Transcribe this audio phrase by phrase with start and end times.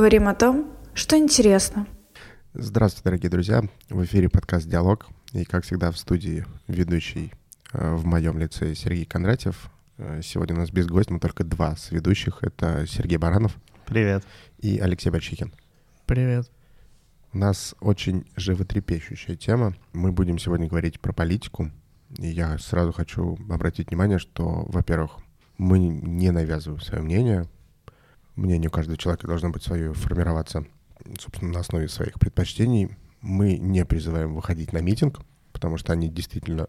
[0.00, 0.10] Диалог.
[0.10, 1.86] Говорим о том, что интересно.
[2.54, 3.62] Здравствуйте, дорогие друзья.
[3.90, 5.06] В эфире подкаст «Диалог».
[5.34, 7.34] И, как всегда, в студии ведущий
[7.74, 9.70] э, в моем лице Сергей Кондратьев.
[9.98, 12.38] Э, сегодня у нас без гостя, мы только два с ведущих.
[12.42, 13.58] Это Сергей Баранов.
[13.84, 14.24] Привет.
[14.58, 15.52] И Алексей Бальчихин.
[16.06, 16.50] Привет.
[17.34, 19.74] У нас очень животрепещущая тема.
[19.92, 21.70] Мы будем сегодня говорить про политику.
[22.16, 25.18] И я сразу хочу обратить внимание, что, во-первых,
[25.58, 27.46] мы не навязываем свое мнение,
[28.40, 30.64] мнение каждого человека должно быть свое, формироваться,
[31.18, 32.96] собственно, на основе своих предпочтений.
[33.20, 35.20] Мы не призываем выходить на митинг,
[35.52, 36.68] потому что они действительно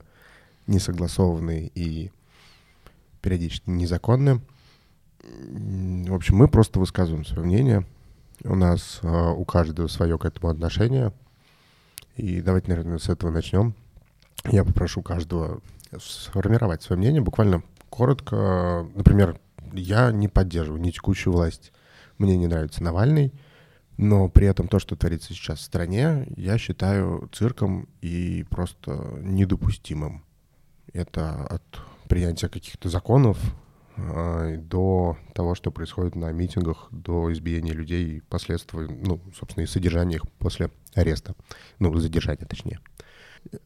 [0.68, 2.12] не согласованы и
[3.22, 4.42] периодически незаконны.
[5.24, 7.86] В общем, мы просто высказываем свое мнение.
[8.44, 11.14] У нас э, у каждого свое к этому отношение.
[12.16, 13.76] И давайте, наверное, с этого начнем.
[14.50, 15.62] Я попрошу каждого
[16.00, 18.88] сформировать свое мнение, буквально коротко.
[18.96, 19.40] Например,
[19.74, 21.72] я не поддерживаю ни текущую власть.
[22.18, 23.34] Мне не нравится Навальный,
[23.98, 30.24] но при этом то, что творится сейчас в стране, я считаю цирком и просто недопустимым.
[30.94, 31.64] Это от
[32.08, 33.40] принятия каких-то законов
[33.98, 39.68] э, до того, что происходит на митингах, до избиения людей и последствий, ну, собственно, и
[39.68, 41.36] содержания их после ареста.
[41.80, 42.80] Ну, задержания, точнее.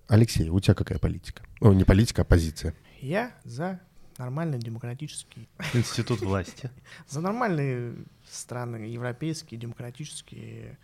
[0.08, 1.44] Алексей, у тебя какая политика?
[1.60, 2.74] О, не политика, а позиция.
[3.02, 3.80] Я за
[4.18, 5.48] нормальный демократический...
[5.74, 6.70] Институт власти.
[7.08, 7.96] За нормальные
[8.30, 10.78] страны, европейские, демократические,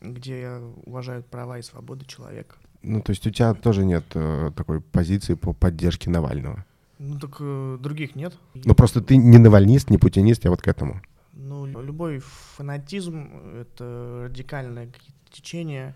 [0.00, 2.56] где уважают права и свободы человека.
[2.82, 6.64] Ну, то есть у тебя тоже нет э, такой позиции по поддержке Навального?
[6.98, 8.36] Ну, так э, других нет.
[8.54, 11.02] Ну, просто ты не навальнист, не путинист, я вот к этому.
[11.32, 15.94] Ну, любой фанатизм— это радикальное какие-то течения,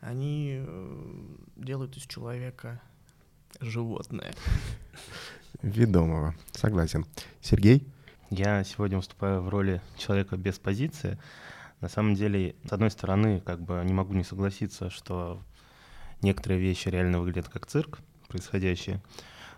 [0.00, 1.24] они э,
[1.56, 2.80] делают из человека
[3.60, 4.32] животное.
[5.62, 6.36] Ведомого.
[6.52, 7.04] Согласен.
[7.40, 7.86] Сергей?
[8.30, 11.18] Я сегодня выступаю в роли человека без позиции.
[11.80, 15.42] На самом деле, с одной стороны, как бы не могу не согласиться, что
[16.22, 17.98] некоторые вещи реально выглядят как цирк
[18.28, 19.02] происходящие.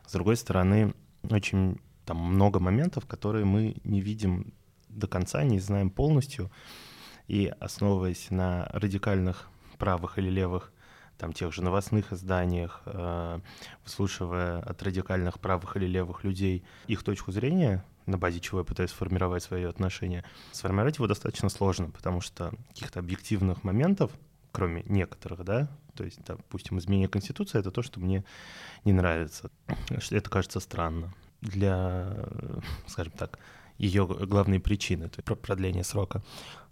[0.07, 0.95] С другой стороны,
[1.29, 4.55] очень там много моментов, которые мы не видим
[4.89, 6.51] до конца, не знаем полностью.
[7.29, 10.73] И основываясь на радикальных правых или левых
[11.21, 13.41] там тех же новостных изданиях, э,
[13.85, 18.91] выслушивая от радикальных правых или левых людей их точку зрения, на базе чего я пытаюсь
[18.91, 24.11] сформировать свое отношение, сформировать его достаточно сложно, потому что каких-то объективных моментов,
[24.51, 28.25] кроме некоторых, да, то есть, допустим, изменение Конституции— это то, что мне
[28.87, 29.51] не нравится.
[30.11, 31.13] Это кажется странно.
[31.43, 32.17] Для,
[32.87, 33.39] скажем так,
[33.77, 36.23] ее главные причины, то есть продление срока.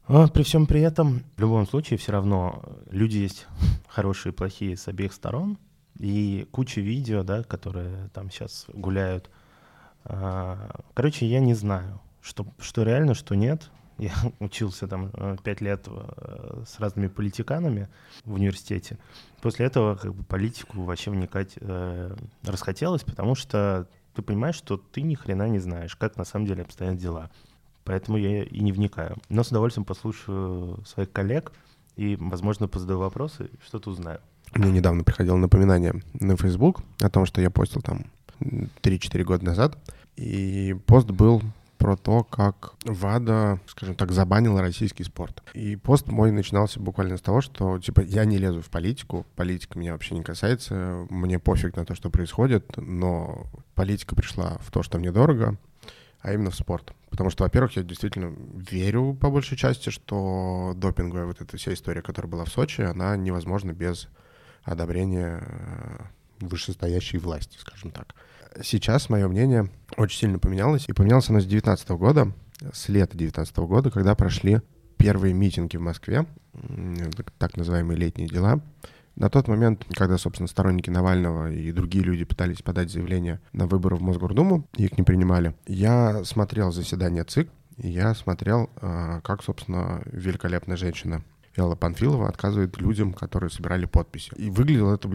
[0.09, 3.47] Но при всем при этом, в любом случае, все равно люди есть
[3.89, 5.59] хорошие и плохие с обеих сторон.
[5.99, 9.31] И куча видео, да, которые там сейчас гуляют.
[10.05, 13.71] А, короче, я не знаю, что, что реально, что нет.
[13.99, 17.89] Я учился там э, пять лет э, с разными политиканами
[18.25, 18.97] в университете.
[19.43, 22.15] После этого как бы политику вообще вникать э,
[22.45, 26.63] расхотелось, потому что ты понимаешь, что ты ни хрена не знаешь, как на самом деле
[26.63, 27.29] обстоят дела
[27.88, 29.16] поэтому я и не вникаю.
[29.31, 31.53] Но с удовольствием послушаю своих коллег
[31.97, 34.21] и, возможно, позадаю вопросы, что-то узнаю.
[34.54, 38.04] Мне недавно приходило напоминание на Facebook о том, что я постил там
[38.41, 39.78] 3-4 года назад,
[40.16, 41.41] и пост был
[41.78, 45.43] про то, как ВАДА, скажем так, забанила российский спорт.
[45.55, 49.78] И пост мой начинался буквально с того, что, типа, я не лезу в политику, политика
[49.78, 54.82] меня вообще не касается, мне пофиг на то, что происходит, но политика пришла в то,
[54.82, 55.56] что мне дорого,
[56.21, 56.93] а именно в спорт.
[57.11, 58.34] Потому что, во-первых, я действительно
[58.71, 63.17] верю по большей части, что допинговая вот эта вся история, которая была в Сочи, она
[63.17, 64.09] невозможна без
[64.62, 65.99] одобрения э,
[66.41, 68.15] вышестоящей власти, скажем так.
[68.62, 72.32] Сейчас мое мнение очень сильно поменялось, и поменялось оно с 2019 года,
[72.73, 74.61] с лета 2019 года, когда прошли
[74.97, 76.26] первые митинги в Москве,
[77.38, 78.61] так называемые летние дела,
[79.19, 83.97] на тот момент, когда, собственно, сторонники Навального и другие люди пытались подать заявление на выборы
[83.97, 87.49] в Мосгордуму, их не принимали, я смотрел заседание ЦИК,
[87.79, 91.23] и я смотрел, а, как, собственно, великолепная женщина
[91.56, 94.32] Элла Панфилова отказывает людям, которые собирали подписи.
[94.37, 95.11] И выглядело это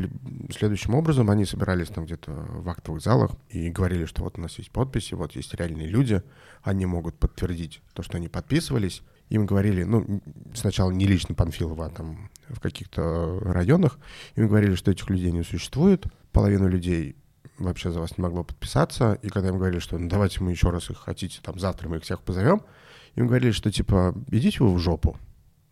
[0.52, 1.30] следующим образом.
[1.30, 5.14] Они собирались там где-то в актовых залах и говорили, что вот у нас есть подписи,
[5.14, 6.22] вот есть реальные люди,
[6.62, 9.02] они могут подтвердить то, что они подписывались.
[9.34, 10.22] Им говорили, ну,
[10.54, 13.98] сначала не лично Панфилова, а там в каких-то районах.
[14.36, 16.06] Им говорили, что этих людей не существует.
[16.32, 17.16] Половина людей
[17.58, 19.18] вообще за вас не могло подписаться.
[19.24, 21.98] И когда им говорили, что ну, давайте мы еще раз их хотите, там завтра мы
[21.98, 22.62] их всех позовем,
[23.16, 25.18] им говорили, что типа идите вы в жопу,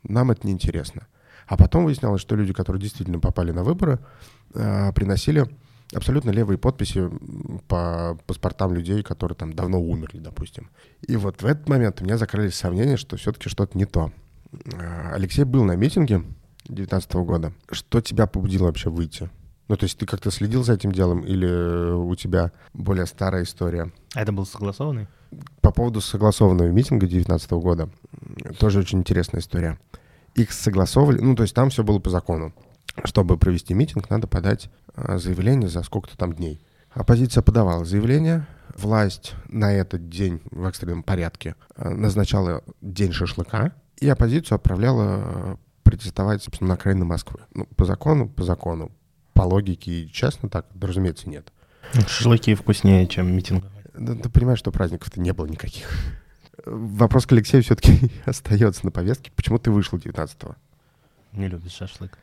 [0.02, 1.06] нам это неинтересно.
[1.46, 4.00] А потом выяснялось, что люди, которые действительно попали на выборы,
[4.56, 5.46] э, приносили
[5.94, 7.10] абсолютно левые подписи
[7.68, 10.70] по паспортам людей, которые там давно умерли, допустим.
[11.08, 14.12] И вот в этот момент у меня закрылись сомнения, что все-таки что-то не то.
[14.74, 16.20] А, Алексей был на митинге
[16.66, 17.54] 2019 года.
[17.70, 19.30] Что тебя побудило вообще выйти?
[19.68, 23.92] Ну, то есть ты как-то следил за этим делом или у тебя более старая история?
[24.14, 25.08] А это был согласованный?
[25.62, 27.90] По поводу согласованного митинга 2019 года,
[28.60, 29.80] тоже очень интересная история.
[30.36, 32.54] Их согласовывали, ну, то есть там все было по закону.
[33.04, 36.62] Чтобы провести митинг, надо подать а, заявление за сколько-то там дней.
[36.92, 38.46] Оппозиция подавала заявление,
[38.78, 45.58] власть на этот день в экстренном порядке а, назначала день шашлыка, и оппозицию отправляла а,
[45.84, 47.42] протестовать, собственно, на окраины Москвы.
[47.54, 48.92] Ну, по закону, по закону.
[49.34, 51.52] По логике и честно так, разумеется, нет.
[51.94, 53.66] Шашлыки вкуснее, чем митинг.
[53.94, 55.90] Да, ты понимаешь, что праздников-то не было никаких.
[56.66, 59.32] Вопрос к Алексею все-таки остается на повестке.
[59.36, 60.56] Почему ты вышел 19-го?
[61.34, 62.18] Не любишь шашлык.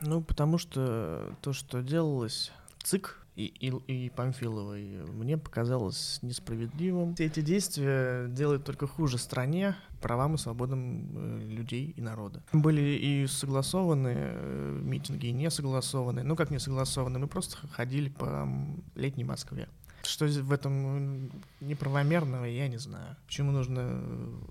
[0.00, 7.14] Ну, потому что то, что делалось ЦИК и, и, и Памфиловой, мне показалось несправедливым.
[7.14, 12.42] Все эти действия делают только хуже стране, правам и свободам э, людей и народа.
[12.52, 16.24] Были и согласованные э, митинги, и не согласованные.
[16.24, 18.48] Ну, как не согласованные, мы просто ходили по
[18.96, 19.68] летней Москве.
[20.02, 21.30] Что в этом
[21.60, 23.16] неправомерного, я не знаю.
[23.26, 24.02] Почему нужно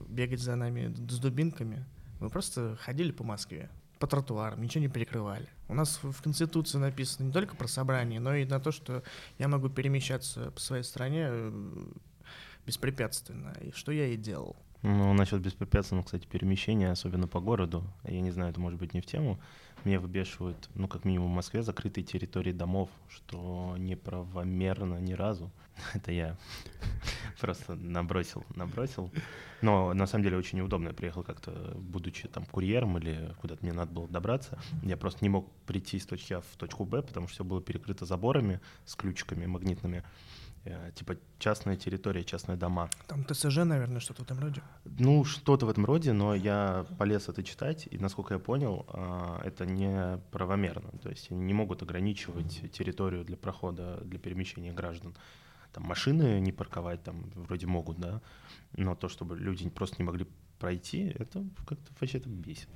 [0.07, 1.83] бегать за нами с дубинками?
[2.19, 5.47] Мы просто ходили по Москве по тротуарам, ничего не перекрывали.
[5.67, 9.03] У нас в Конституции написано не только про собрание, но и на то, что
[9.37, 11.87] я могу перемещаться по своей стране э,
[12.65, 14.55] беспрепятственно, и что я и делал.
[14.83, 19.01] Ну, насчет беспрепятственного, кстати, перемещения, особенно по городу, я не знаю, это может быть не
[19.01, 19.39] в тему,
[19.83, 25.51] меня выбешивают, ну, как минимум в Москве, закрытые территории домов, что неправомерно ни разу.
[25.93, 26.37] Это я
[27.39, 29.11] просто набросил, набросил.
[29.61, 30.89] Но на самом деле очень неудобно.
[30.89, 34.59] Я приехал как-то, будучи там курьером или куда-то мне надо было добраться.
[34.83, 37.61] Я просто не мог прийти из точки А в точку Б, потому что все было
[37.61, 40.03] перекрыто заборами с ключиками магнитными.
[40.69, 42.89] Э, типа частная территория, частные дома.
[43.07, 44.61] Там ТСЖ, наверное, что-то в этом роде?
[44.85, 49.41] Ну, что-то в этом роде, но я полез это читать, и, насколько я понял, а,
[49.45, 50.91] это не правомерно.
[51.01, 55.15] То есть они не могут ограничивать территорию для прохода, для перемещения граждан.
[55.71, 58.21] Там машины не парковать, там вроде могут, да,
[58.75, 60.27] но то, чтобы люди просто не могли
[60.59, 62.69] пройти, это как-то вообще так бесит.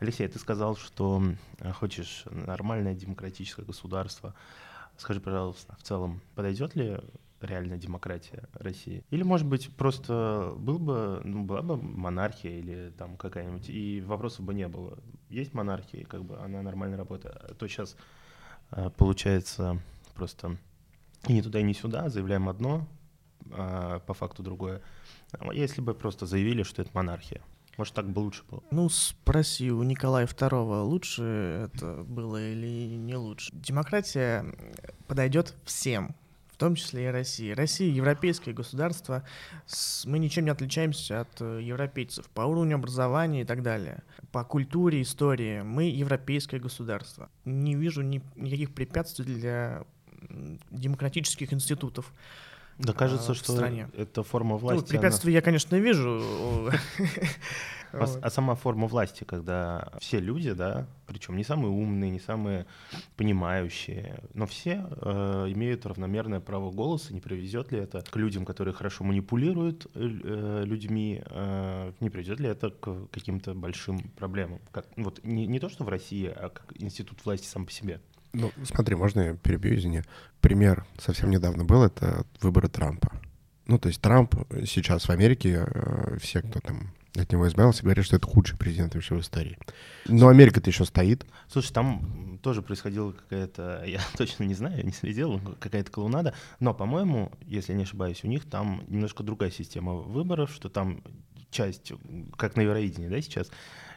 [0.00, 1.22] Алексей, ты сказал, что
[1.74, 4.34] хочешь нормальное демократическое государство.
[4.96, 6.98] Скажи, пожалуйста, в целом, подойдет ли
[7.40, 9.04] реальная демократия России?
[9.10, 14.44] Или, может быть, просто был бы, ну, была бы монархия или там какая-нибудь, и вопросов
[14.44, 14.98] бы не было.
[15.28, 17.36] Есть монархия, как бы она нормально работает.
[17.36, 17.96] А то сейчас
[18.70, 19.80] э, получается
[20.14, 20.56] просто
[21.26, 22.86] и ни туда, и ни сюда, заявляем одно,
[23.50, 24.82] а по факту другое.
[25.32, 27.40] А если бы просто заявили, что это монархия,
[27.76, 28.62] может, так бы лучше было?
[28.70, 31.22] Ну, спроси у Николая II, лучше
[31.66, 33.50] это было или не лучше.
[33.52, 34.44] Демократия
[35.06, 36.14] подойдет всем,
[36.54, 37.50] в том числе и России.
[37.50, 39.24] Россия— европейское государство,
[40.04, 44.04] мы ничем не отличаемся от э, европейцев по уровню образования и так далее.
[44.30, 47.28] По культуре, истории мы европейское государство.
[47.44, 49.84] Не вижу ни, никаких препятствий для
[50.70, 52.12] демократических институтов.
[52.78, 53.88] Да кажется, а, что стране.
[53.96, 54.80] это форма ну, власти.
[54.82, 55.38] Ну, препятствия она...
[55.38, 56.22] я, конечно, вижу.
[57.96, 62.66] А, а сама форма власти, когда все люди, да, причем не самые умные, не самые
[63.16, 68.74] понимающие, но все э, имеют равномерное право голоса, не приведет ли это к людям, которые
[68.74, 74.60] хорошо манипулируют э, людьми, э, не приведет ли это к каким-то большим проблемам?
[74.72, 78.00] Как, вот не, не то, что в России, а как институт власти сам по себе.
[78.34, 80.02] Ну, смотри, можно я перебью, извини.
[80.40, 83.12] Пример совсем недавно был, это выборы Трампа.
[83.66, 84.34] Ну, то есть Трамп
[84.66, 88.94] сейчас в Америке, э, все, кто там от него избавился, говорят, что это худший президент
[88.94, 89.56] вообще в истории.
[90.06, 91.24] Но Америка-то еще стоит.
[91.48, 97.30] Слушай, там тоже происходила какая-то, я точно не знаю, не следил, какая-то клоунада, но, по-моему,
[97.42, 101.02] если не ошибаюсь, у них там немножко другая система выборов, что там
[101.50, 101.92] часть,
[102.36, 103.48] как на Евровидении, да, сейчас,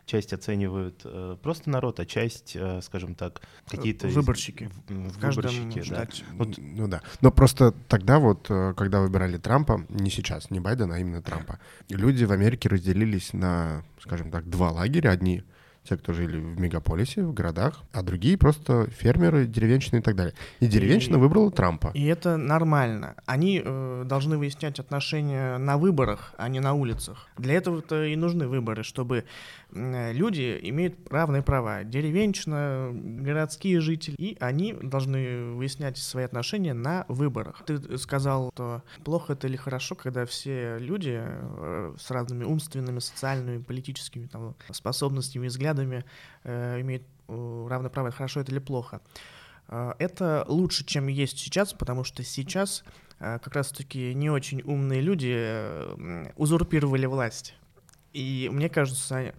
[0.08, 4.08] часть оценивают э, просто народ, а часть, э, скажем так, какие-то...
[4.08, 4.72] Выборщики.
[4.88, 6.08] В, выборщики, да.
[6.34, 7.02] Вот, ну да.
[7.22, 11.60] Но просто тогда вот, э, когда выбирали Трампа, не сейчас, не Байдена, а именно Трампа,
[11.90, 15.12] люди в Америке разделились на, скажем так, два лагеря.
[15.12, 15.44] Одни
[15.88, 20.34] те, кто жили в мегаполисе, в городах, а другие просто фермеры, деревенщины и так далее.
[20.60, 21.92] И деревенщина и, выбрала Трампа.
[21.94, 23.16] И это нормально.
[23.26, 27.30] Они э, должны выяснять отношения на выборах, а не на улицах.
[27.38, 29.26] Для этого-то и нужны выборы, чтобы
[29.72, 31.84] э, люди имеют равные права.
[31.84, 37.64] Деревенщина, городские жители, и они должны выяснять свои отношения на выборах.
[37.66, 43.62] Ты сказал, что плохо это или хорошо, когда все люди э, с разными умственными, социальными,
[43.62, 46.06] политическими там, способностями и взглядами взглядами
[46.44, 49.02] э, имеют э, равное право, хорошо это или плохо.
[49.68, 52.84] А, Это лучше, чем есть сейчас, потому что сейчас
[53.20, 57.56] как раз-таки не очень умные люди э, узурпировали власть.
[58.14, 59.34] И мне кажется,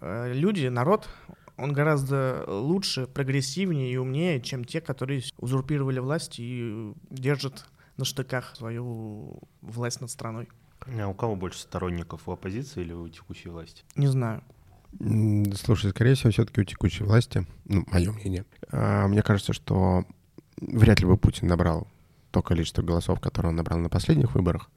[0.00, 1.08] э, люди, народ,
[1.56, 7.66] он гораздо лучше, прогрессивнее и умнее, чем те, которые узурпировали власть и держат
[7.96, 10.48] на штыках свою власть над страной.
[10.86, 13.84] А у кого больше сторонников, у оппозиции или у текущей власти?
[13.94, 14.42] Не знаю.
[15.00, 20.04] Слушай, скорее всего, все-таки у текущей власти, ну, мое мнение, а, мне кажется, что
[20.60, 21.88] вряд ли бы Путин набрал
[22.30, 24.70] то количество голосов, которое он набрал на последних выборах,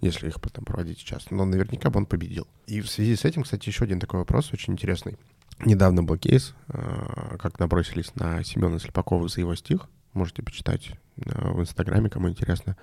[0.00, 1.30] если их потом проводить сейчас.
[1.30, 2.46] Но наверняка бы он победил.
[2.66, 5.18] И в связи с этим, кстати, еще один такой вопрос очень интересный.
[5.64, 9.88] Недавно был кейс, а, как набросились на Семена Слепакова за его стих.
[10.12, 10.92] Можете почитать
[11.26, 12.76] а, в Инстаграме, кому интересно.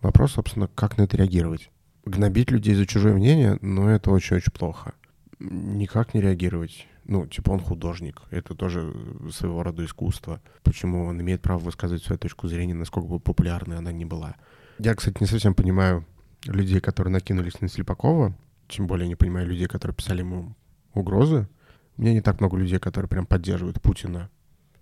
[0.00, 1.70] Вопрос, собственно, как на это реагировать.
[2.04, 4.94] Гнобить людей за чужое мнение, но это очень-очень плохо.
[5.40, 6.86] Никак не реагировать.
[7.04, 8.92] Ну, типа он художник, это тоже
[9.30, 10.42] своего рода искусство.
[10.62, 14.36] Почему он имеет право высказывать свою точку зрения, насколько бы популярной она ни была.
[14.78, 16.04] Я, кстати, не совсем понимаю
[16.44, 18.36] людей, которые накинулись на Слепакова,
[18.68, 20.54] тем более не понимаю людей, которые писали ему
[20.92, 21.48] угрозы.
[21.96, 24.30] У меня не так много людей, которые прям поддерживают Путина,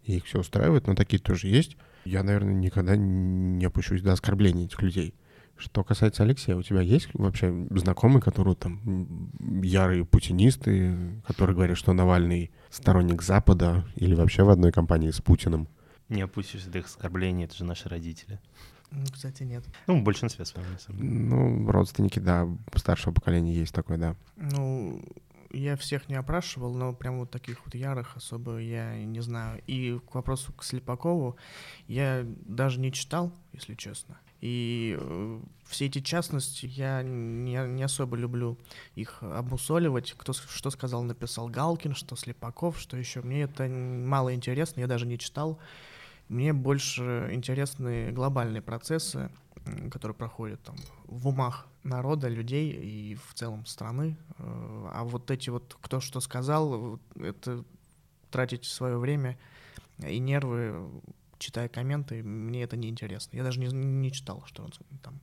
[0.02, 1.76] и их все устраивает, но такие тоже есть.
[2.04, 5.14] Я, наверное, никогда не опущусь до оскорбления этих людей.
[5.56, 9.30] Что касается Алексея, у тебя есть вообще знакомые, которые там
[9.62, 15.68] ярые путинисты, которые говорят, что Навальный сторонник Запада или вообще в одной компании с Путиным?
[16.08, 18.38] Не опустишься до их оскорблений, это же наши родители.
[18.90, 19.64] Ну, Кстати, нет.
[19.86, 21.12] Ну, в большинстве своем, на самом деле.
[21.12, 24.16] Ну, родственники, да, старшего поколения есть такое, да.
[24.36, 25.02] Ну,
[25.50, 29.62] я всех не опрашивал, но прям вот таких вот ярых особо я не знаю.
[29.66, 31.36] И к вопросу к Слепакову
[31.88, 34.18] я даже не читал, если честно.
[34.40, 38.58] И э, все эти частности я не, не особо люблю
[38.94, 40.14] их обмусоливать.
[40.16, 43.22] Кто что сказал, написал Галкин, что Слепаков, что еще.
[43.22, 45.58] Мне это мало интересно, я даже не читал.
[46.28, 49.30] Мне больше интересны глобальные процессы,
[49.90, 54.16] которые проходят там в умах народа, людей и в целом страны.
[54.38, 57.64] Э, А вот эти вот, кто что сказал, это
[58.30, 59.38] тратить свое время
[60.06, 60.90] и нервы,
[61.38, 63.36] читая комменты, мне это не интересно.
[63.36, 64.70] Я даже не, не читал, что он
[65.02, 65.20] там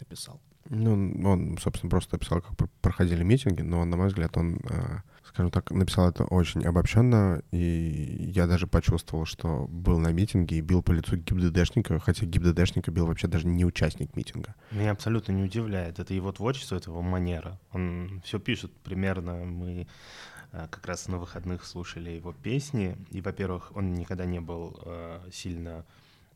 [0.00, 0.40] написал.
[0.70, 0.92] Ну,
[1.24, 5.50] он, собственно, просто описал, как пр- проходили митинги, но, на мой взгляд, он, э, скажем
[5.50, 10.82] так, написал это очень обобщенно, и я даже почувствовал, что был на митинге и бил
[10.82, 14.54] по лицу ГИБДДшника, хотя ГИБДДшника бил вообще даже не участник митинга.
[14.70, 15.98] Меня абсолютно не удивляет.
[15.98, 17.60] Это его творчество, это его манера.
[17.72, 19.44] Он все пишет примерно.
[19.44, 19.86] Мы
[20.70, 22.96] как раз на выходных слушали его песни.
[23.10, 25.84] И, во-первых, он никогда не был э, сильно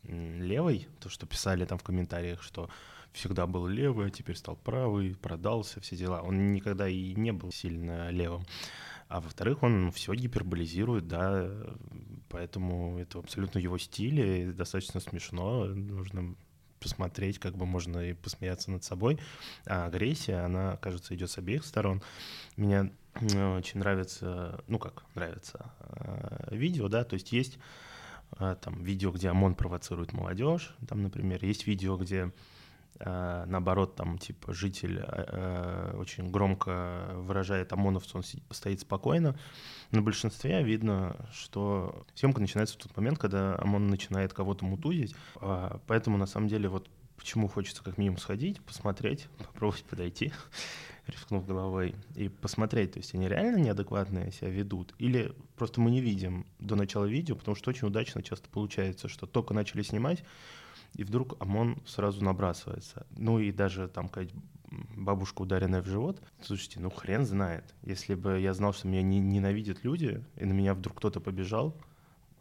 [0.05, 0.89] левый.
[1.01, 2.69] То, что писали там в комментариях, что
[3.13, 6.23] всегда был левый, а теперь стал правый, продался, все дела.
[6.23, 8.45] Он никогда и не был сильно левым.
[9.09, 11.77] А во-вторых, он все гиперболизирует, да, э,
[12.29, 16.35] поэтому это абсолютно его стиль, и достаточно смешно, нужно
[16.81, 19.19] посмотреть, как бы можно и посмеяться над собой.
[19.67, 22.03] А агрессия, она, кажется, идет с обеих сторон.
[23.21, 27.59] Э, очень нравится, ну как нравится, э, видео, да, то есть есть
[28.39, 32.33] э, там видео, где ОМОН провоцирует молодежь, там, например, есть видео, где
[33.05, 39.39] наоборот, там, типа, житель э, очень громко выражает ОМОНовцу, он стоит спокойно.
[39.91, 45.15] На большинстве видно, что съемка начинается в тот момент, когда ОМОН начинает кого-то мутузить.
[45.37, 50.33] А, Поэтому, на самом деле, вот почему хочется как минимум сходить, посмотреть, попробовать подойти,
[51.07, 56.01] рискнув головой, и посмотреть, то есть они реально неадекватные себя ведут, или просто мы не
[56.01, 60.23] видим до начала видео, потому что очень удачно часто получается, что только начали снимать,
[60.95, 63.07] и вдруг ОМОН сразу набрасывается.
[63.17, 64.29] Ну и даже там какая
[64.97, 66.21] бабушка, ударенная в живот.
[66.43, 67.75] Слушайте, ну хрен знает.
[67.83, 71.77] Если бы я знал, что меня не- ненавидят люди, и на меня вдруг кто-то побежал,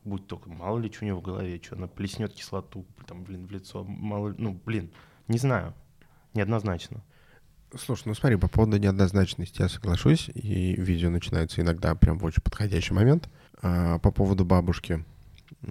[0.03, 3.47] будь только, мало ли что у него в голове, что она плеснет кислоту, там, блин,
[3.47, 4.89] в лицо, мало ли- ну, блин,
[5.27, 5.73] не знаю,
[6.33, 7.03] неоднозначно.
[7.77, 12.41] Слушай, ну смотри, по поводу неоднозначности я соглашусь, и видео начинается иногда прям в очень
[12.41, 13.29] подходящий момент.
[13.61, 15.03] А, по поводу бабушки,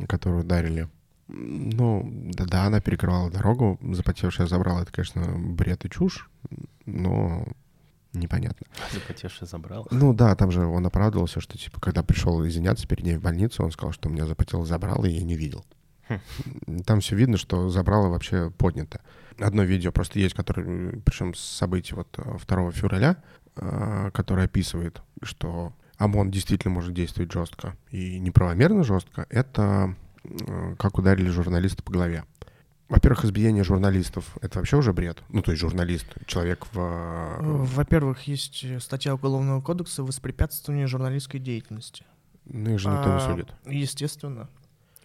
[0.08, 0.88] которую ударили,
[1.28, 6.30] ну, да-да, она перекрывала дорогу, запотевшая забрала, это, конечно, бред и чушь,
[6.84, 7.46] но
[8.12, 8.66] непонятно.
[8.92, 9.86] Запотевшая забрала.
[9.90, 13.64] Ну да, там же он оправдывался, что типа, когда пришел извиняться перед ней в больницу,
[13.64, 15.64] он сказал, что меня запотел забрал, и я не видел.
[16.86, 19.00] Там все видно, что забрало вообще поднято.
[19.38, 23.22] Одно видео просто есть, которое, причем с событий вот э, 2 февраля,
[23.56, 29.26] э, которое описывает, что ОМОН действительно может действовать жестко и неправомерно жестко.
[29.28, 30.05] Это э,
[30.78, 32.24] как ударили журналиста по голове.
[32.88, 35.20] Во-первых, избиение журналистов— это вообще уже бред.
[35.30, 36.78] Ну, то есть журналист, человек в...
[36.78, 42.04] Э, э, Во-первых, есть э, статья Уголовного кодекса «Воспрепятствование журналистской деятельности».
[42.44, 43.48] Ну, их же никто не А, судит.
[43.66, 44.48] Естественно.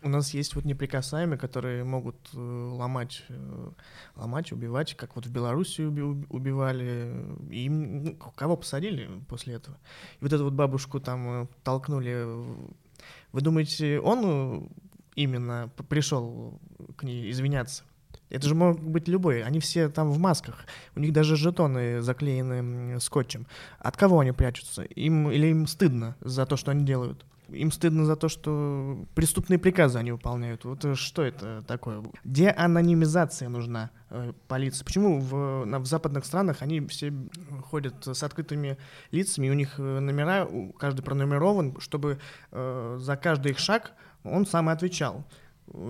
[0.03, 3.69] У нас есть вот неприкасаемые, которые могут э, ломать, э,
[4.15, 7.25] ломать, убивать, как вот в Беларуси уби- убивали.
[7.49, 9.77] И им, ну, кого посадили после этого?
[10.19, 12.27] И вот эту вот бабушку там э, толкнули.
[13.31, 14.61] Вы думаете, он э,
[15.15, 16.59] именно пришел
[16.95, 17.83] к ней извиняться?
[18.29, 19.43] Это же мог быть любой.
[19.43, 20.65] Они все там в масках.
[20.95, 23.45] У них даже жетоны заклеены скотчем.
[23.77, 24.83] От кого они прячутся?
[24.83, 27.25] Им или им стыдно за то, что они делают?
[27.49, 30.63] Им стыдно за то, что преступные приказы они выполняют.
[30.63, 32.01] Вот э, что это такое?
[32.23, 34.85] Деанонимизация нужна э, полиции.
[34.85, 37.11] Почему в, на- в западных странах они все
[37.69, 38.77] ходят с открытыми
[39.11, 40.47] лицами, у них э, номера,
[40.79, 42.19] каждый пронумерован, чтобы
[42.51, 43.91] э, за каждый их шаг
[44.23, 45.23] он сам и отвечал.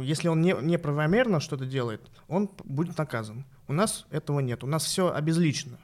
[0.01, 3.45] Если он не, неправомерно что-то делает, он будет наказан.
[3.67, 4.63] У нас этого нет.
[4.63, 5.77] У нас все обезлично.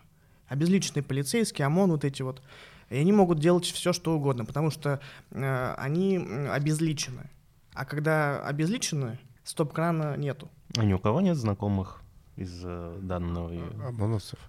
[0.48, 2.42] Обезличенные полицейские, ОМОН, вот эти вот.
[2.90, 5.02] И они могут делать все, что угодно, потому что
[5.32, 6.18] э, они
[6.50, 7.30] обезличены.
[7.74, 10.50] А когда обезличены, стоп-крана нету.
[10.78, 12.02] А ни у кого нет знакомых
[12.36, 13.52] из э, данного...
[13.88, 14.40] ОМОНовцев.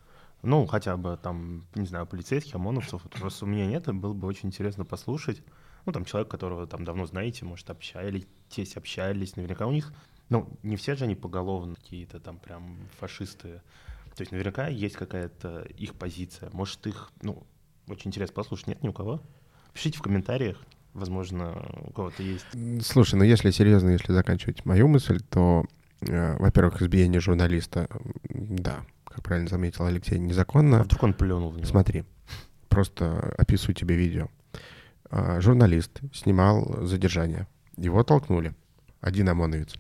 [0.42, 3.02] Ну, хотя бы там, не знаю, полицейских, ОМОНовцев.
[3.02, 5.42] Вот просто у меня нет, и было бы очень интересно послушать.
[5.88, 8.26] Ну, там человек, которого там давно знаете, может, общались,
[8.76, 9.90] общались, наверняка у них...
[10.28, 13.62] Ну, не все же они поголовно какие-то там прям фашисты.
[14.14, 16.50] То есть наверняка есть какая-то их позиция.
[16.52, 17.42] Может, их, ну,
[17.87, 18.66] очень интересно послушать.
[18.66, 19.23] Нет ни у кого?
[19.73, 20.62] Пишите в комментариях.
[20.92, 22.45] Возможно, у кого-то есть.
[22.85, 25.64] Слушай, ну если серьезно, если заканчивать мою мысль, то,
[26.02, 27.88] э, во-первых, избиение журналиста,
[28.28, 30.83] да, как правильно заметил Алексей, А незаконно.
[30.83, 31.66] вдруг он плюнул в него?
[31.66, 32.04] Смотри,
[32.68, 34.28] просто описываю тебе видео.
[35.10, 37.46] А, Журналист снимал задержание.
[37.76, 38.54] Его толкнули.
[39.00, 39.74] Один ОМОНовец.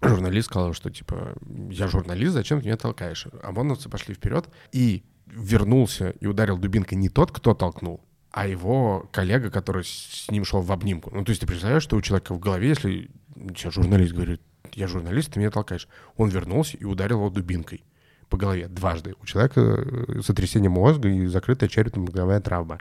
[0.00, 1.34] Журналист сказал, что типа,
[1.70, 3.26] я журналист, зачем ты меня толкаешь?
[3.42, 8.00] ОМОНовцы пошли вперед и вернулся и ударил дубинкой не тот, кто толкнул,
[8.30, 11.10] а его коллега, который с ним шел в обнимку.
[11.12, 14.40] Ну, то есть ты представляешь, что у человека в голове, если тебе журналист говорит,
[14.74, 15.88] я журналист, ты меня толкаешь.
[16.16, 17.82] Он вернулся и ударил его дубинкой
[18.28, 19.14] по голове дважды.
[19.20, 22.78] У человека э, сотрясение мозга и закрытая черепно-мозговая травма.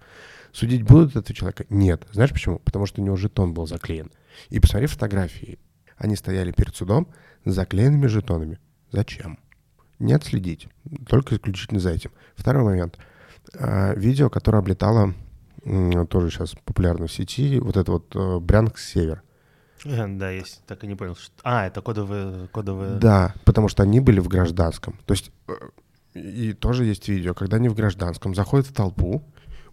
[0.58, 1.66] Судить будут этого человека?
[1.70, 2.08] Нет.
[2.12, 2.58] Знаешь почему?
[2.58, 4.10] Потому что у него жетон был заклеен.
[4.50, 5.60] И посмотри фотографии.
[5.98, 7.08] Они стояли перед судом
[7.46, 8.58] с заклеенными жетонами.
[8.92, 9.38] Зачем?
[10.00, 10.68] Не отследить.
[11.08, 12.10] Только исключительно за этим.
[12.36, 12.98] Второй момент.
[13.54, 15.14] А, Видео, которое облетало,
[16.10, 19.22] тоже сейчас популярно в сети, вот это вот э, Брянск-Север.
[19.86, 21.16] Э, Да, я с- так и не понял.
[21.16, 22.48] что- А, это кодовые...
[22.48, 22.98] кодовые...
[22.98, 25.00] Да, потому что они были в гражданском.
[25.06, 25.52] То есть э,
[26.20, 29.22] и тоже есть видео, когда они в гражданском заходят в толпу,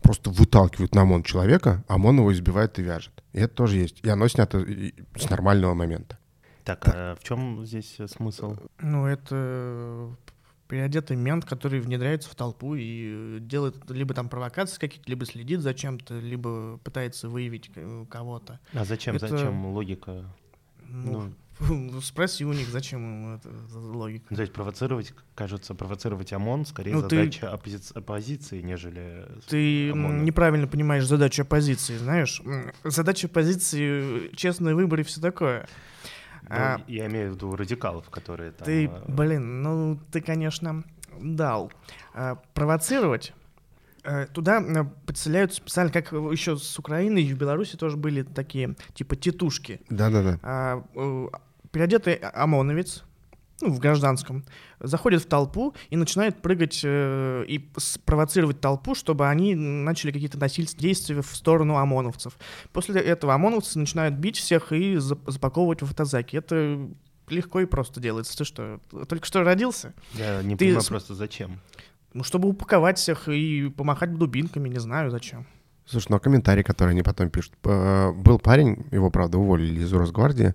[0.04, 3.24] просто выталкивают на ОМОН человека, а ОМОН его избивает и вяжет.
[3.32, 4.04] И это тоже есть.
[4.04, 4.64] И оно снято
[5.16, 6.18] с нормального момента.
[6.62, 8.56] Так, а в чем здесь э, смысл?
[8.80, 10.14] Ну, это
[10.68, 15.74] переодетый мент, который внедряется в толпу и делает либо там провокации какие-то, либо следит за
[15.74, 18.60] чем-то, либо пытается выявить э, кого-то.
[18.72, 20.24] А зачем, Это- зачем логика?
[20.86, 21.34] Ну, ну,
[22.02, 24.26] спроси у них, зачем им это за логика.
[24.30, 29.26] Ну, То есть провоцировать, кажется, провоцировать ОМОН скорее Ну, ты- задача оппози- оппозиции, нежели...
[29.48, 30.22] Ты ОМОНа.
[30.22, 32.42] неправильно понимаешь задачу оппозиции, знаешь?
[32.82, 35.68] Задача оппозиции— честные выборы и все такое.
[36.42, 38.66] Ну, А, Я имею в виду радикалов, которые там...
[38.66, 40.84] Ты, э, блин, ну ты, конечно,
[41.20, 41.72] дал.
[42.12, 43.32] А, провоцировать.
[44.04, 48.76] Э, Туда э, подселяют специально, как еще с Украины и в Беларуси тоже были такие,
[48.94, 49.80] типа, тетушки.
[49.90, 50.38] Да-да-да.
[50.42, 51.26] А, э,
[51.72, 53.02] Переодетый ОМОНовец,
[53.60, 54.44] ну, в гражданском,
[54.80, 60.88] заходит в толпу и начинает прыгать э, и спровоцировать толпу, чтобы они начали какие-то насильственные
[60.90, 62.36] действия в сторону ОМОНовцев.
[62.72, 66.36] После этого ОМОНовцы начинают бить всех и зап- запаковывать в автозаки.
[66.36, 66.88] Это
[67.28, 68.36] легко и просто делается.
[68.36, 69.94] Ты что, только что родился?
[70.14, 71.58] Я не ты понимаю с- просто зачем.
[72.14, 75.46] Ну, чтобы упаковать всех и помахать дубинками, не знаю зачем.
[75.84, 77.52] Слушай, ну а комментарии, которые они потом пишут.
[77.64, 80.54] Э, Был парень, его, правда, уволили из Росгвардии,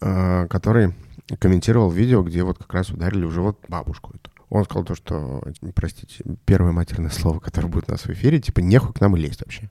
[0.00, 0.94] э, который
[1.38, 4.30] комментировал видео, где вот как раз ударили в живот бабушку эту.
[4.48, 5.42] Он сказал то, что,
[5.74, 9.42] простите, первое матерное слово, которое будет у нас в эфире, типа, нехуй к нам лезть
[9.42, 9.70] вообще.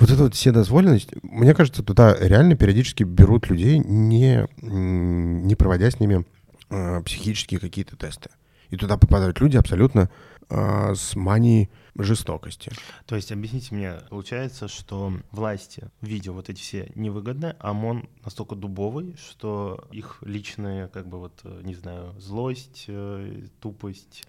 [0.00, 6.00] Вот эта вот вседозволенность, мне кажется, туда реально периодически берут людей, не, не проводя с
[6.00, 6.24] ними
[6.70, 8.30] э, психические какие-то тесты.
[8.70, 10.10] И туда попадают люди абсолютно
[10.50, 12.70] э, с манией жестокости.
[13.06, 19.16] То есть, объясните мне, получается, что власти, видя вот эти все невыгодные, ОМОН настолько дубовый,
[19.18, 24.24] что их личные, как бы вот, э, не знаю, злость, э, тупость.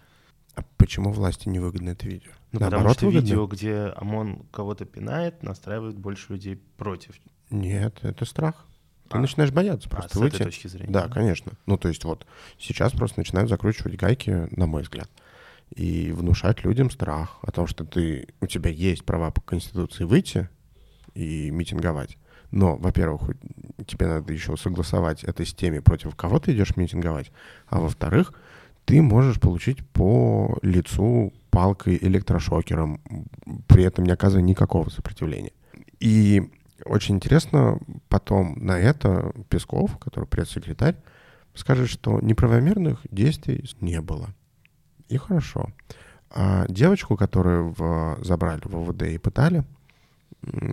[0.56, 2.32] А почему власти невыгодно это видео?
[2.52, 3.24] Ну, потому Наоборот, что выгодно?
[3.26, 7.14] видео, где ОМОН кого-то пинает, настраивает больше людей против.
[7.50, 8.66] Нет, это страх.
[9.08, 9.20] Ты А.
[9.20, 10.34] начинаешь бояться А, просто с выйти.
[10.36, 10.92] этой точки зрения.
[10.92, 11.52] Да, конечно.
[11.66, 12.26] Ну, то есть вот
[12.58, 15.08] сейчас просто начинают закручивать гайки, на мой взгляд,
[15.74, 20.48] и внушать людям страх о том, что ты, у тебя есть права по Конституции выйти
[21.14, 22.18] и митинговать.
[22.50, 23.30] Но, во-первых,
[23.86, 27.30] тебе надо еще согласовать это с теми, против кого ты идешь митинговать.
[27.68, 28.32] А во-вторых,
[28.84, 33.00] ты можешь получить по лицу палкой электрошокером,
[33.68, 35.52] при этом не оказывая никакого сопротивления.
[36.00, 36.50] И
[36.84, 37.78] очень интересно,
[38.08, 40.96] потом на это Песков, который пресс-секретарь,
[41.54, 44.34] скажет, что неправомерных действий не было.
[45.10, 45.68] И хорошо.
[46.30, 49.64] А девочку, которую в, забрали в ОВД и пытали,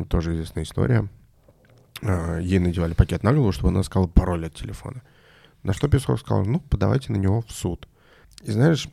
[0.09, 1.09] тоже известная история,
[2.03, 5.01] а, ей надевали пакет на голову, чтобы она сказала пароль от телефона.
[5.63, 7.87] На что Песков сказал, ну, подавайте на него в суд.
[8.43, 8.87] И знаешь,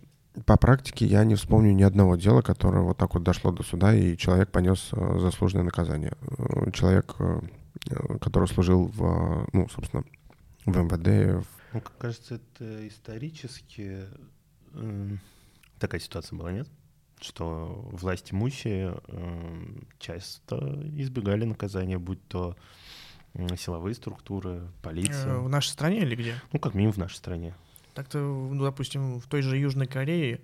[0.47, 3.95] по практике я не вспомню ни одного дела, которое вот так вот дошло до суда,
[3.95, 6.15] и человек понес э, заслуженное наказание.
[6.39, 7.41] Э, человек, э,
[8.21, 10.05] который служил в, ну, собственно,
[10.65, 11.47] в МВД.
[11.75, 14.07] Ну, кажется, это исторически
[14.73, 15.17] э,
[15.79, 16.69] такая ситуация была, нет?
[17.21, 19.65] Что власть имущие э,
[19.99, 20.57] часто
[20.95, 22.57] избегали наказания, будь то
[23.57, 25.39] силовые структуры, полиция.
[25.39, 26.35] В нашей стране или где?
[26.53, 27.55] Ну, как минимум в нашей стране.
[27.95, 30.41] Так-то, ну, допустим, в той же Южной Корее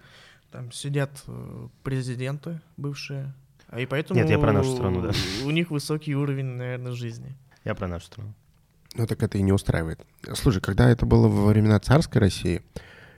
[0.50, 3.32] там сидят э, президенты бывшие,
[3.68, 5.12] а и поэтому Нет, я про нашу страну, да.
[5.44, 7.36] у них высокий уровень, наверное, жизни.
[7.64, 8.34] Я про нашу страну.
[8.94, 10.00] Ну так это и не устраивает.
[10.34, 12.62] Слушай, когда это было во времена царской России,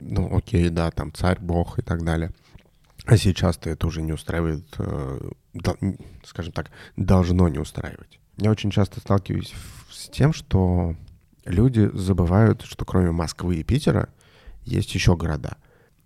[0.03, 2.33] ну окей, да, там царь, бог и так далее.
[3.05, 5.31] А сейчас-то это уже не устраивает, э,
[6.25, 8.21] скажем так, должно не устраивать.
[8.37, 9.53] Я очень часто сталкиваюсь
[9.91, 10.95] с тем, что
[11.45, 14.09] люди забывают, что кроме Москвы и Питера
[14.65, 15.57] есть еще города.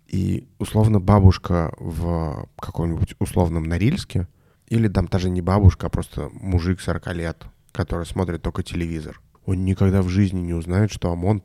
[0.07, 4.27] И условно бабушка в каком-нибудь условном Норильске,
[4.67, 9.63] или там даже не бабушка, а просто мужик 40 лет, который смотрит только телевизор, он
[9.63, 11.41] никогда в жизни не узнает, что ОМОН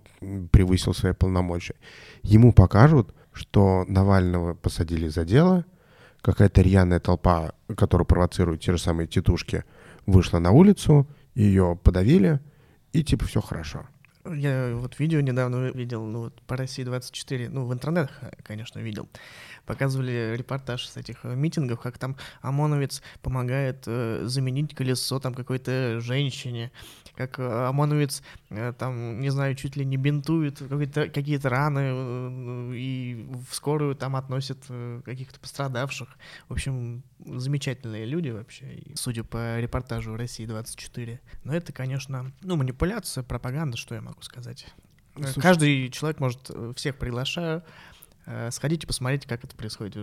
[0.50, 1.76] превысил свои полномочия.
[2.22, 5.64] Ему покажут, что Навального посадили за дело,
[6.20, 9.64] какая-то рьяная толпа, которая провоцирует те же самые тетушки,
[10.04, 12.40] вышла на улицу, ее подавили,
[12.92, 13.86] и типа все хорошо.
[14.24, 19.08] Я вот видео недавно видел, ну вот по России 24, ну в интернетах, конечно, видел.
[19.66, 26.00] Показывали репортаж с этих э, митингов, как там ОМОНовец помогает э, заменить колесо там какой-то
[26.00, 26.70] женщине,
[27.16, 28.22] как э, ОМОНовец э,
[28.78, 34.58] там, не знаю, чуть ли не бинтует какие-то раны э, и в скорую там относят
[34.68, 36.08] э, каких-то пострадавших.
[36.48, 41.20] В общем, замечательные люди вообще, судя по репортажу России 24.
[41.44, 44.66] Но это, конечно, ну, манипуляция, пропаганда, что я могу сказать.
[45.14, 45.40] Э, Слушайте.
[45.40, 47.62] Каждый человек может, э, всех приглашаю,
[48.26, 49.96] э, сходите посмотрите, как это происходит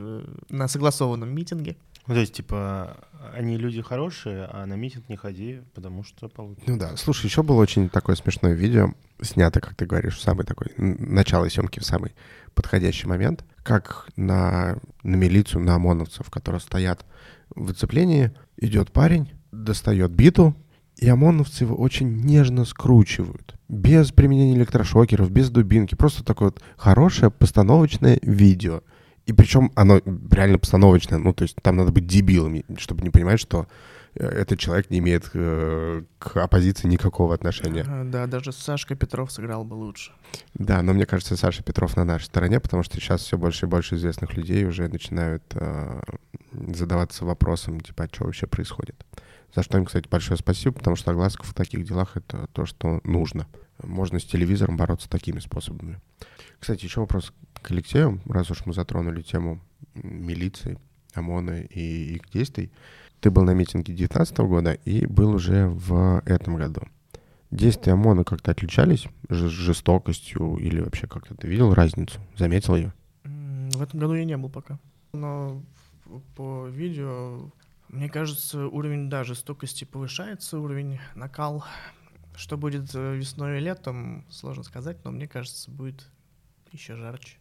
[0.49, 1.77] на согласованном митинге.
[2.09, 2.97] Ну, то есть, типа,
[3.35, 6.71] они люди хорошие, а на митинг не ходи, потому что получится.
[6.71, 6.97] Ну да.
[6.97, 11.47] Слушай, еще было очень такое смешное видео, снято, как ты говоришь, в самый такой, начало
[11.49, 12.15] съемки в самый
[12.55, 17.05] подходящий момент, как на, на милицию, на ОМОНовцев, которые стоят
[17.53, 20.55] в оцеплении, идет парень, достает биту,
[20.97, 23.53] и ОМОНовцы его очень нежно скручивают.
[23.67, 25.93] Без применения электрошокеров, без дубинки.
[25.93, 28.81] Просто такое вот хорошее постановочное видео.
[29.29, 31.19] И причем оно реально постановочное.
[31.19, 33.67] Ну, то есть там надо быть дебилами, чтобы не понимать, что
[34.15, 37.85] э, этот человек не имеет э, к оппозиции никакого отношения.
[38.05, 40.13] Да, даже Сашка Петров сыграл бы лучше.
[40.55, 43.69] Да, но мне кажется, Саша Петров на нашей стороне, потому что сейчас все больше и
[43.69, 46.01] больше известных людей уже начинают э,
[46.51, 49.05] задаваться вопросом, типа, а что вообще происходит.
[49.53, 52.99] За что им, кстати, большое спасибо, потому что огласка в таких делах— это то, что
[53.03, 53.45] нужно.
[53.83, 55.99] Можно с телевизором бороться такими способами.
[56.59, 59.61] Кстати, еще вопрос к Алексею, раз уж мы затронули тему
[59.95, 60.77] милиции,
[61.13, 62.71] ОМОНа и их действий.
[63.19, 66.81] Ты был на митинге 2019 года и был уже в этом году.
[67.51, 72.19] Действия ОМОНа как-то отличались жестокостью или вообще как-то ты видел разницу?
[72.37, 72.93] Заметил ее?
[73.23, 74.79] В этом году я не был пока.
[75.13, 75.61] Но
[76.35, 77.49] по видео
[77.89, 81.65] мне кажется, уровень, да, жестокости повышается, уровень накал.
[82.39, 86.09] Что будет э, весной и летом, сложно сказать, но мне кажется, будет
[86.71, 87.35] еще жарче.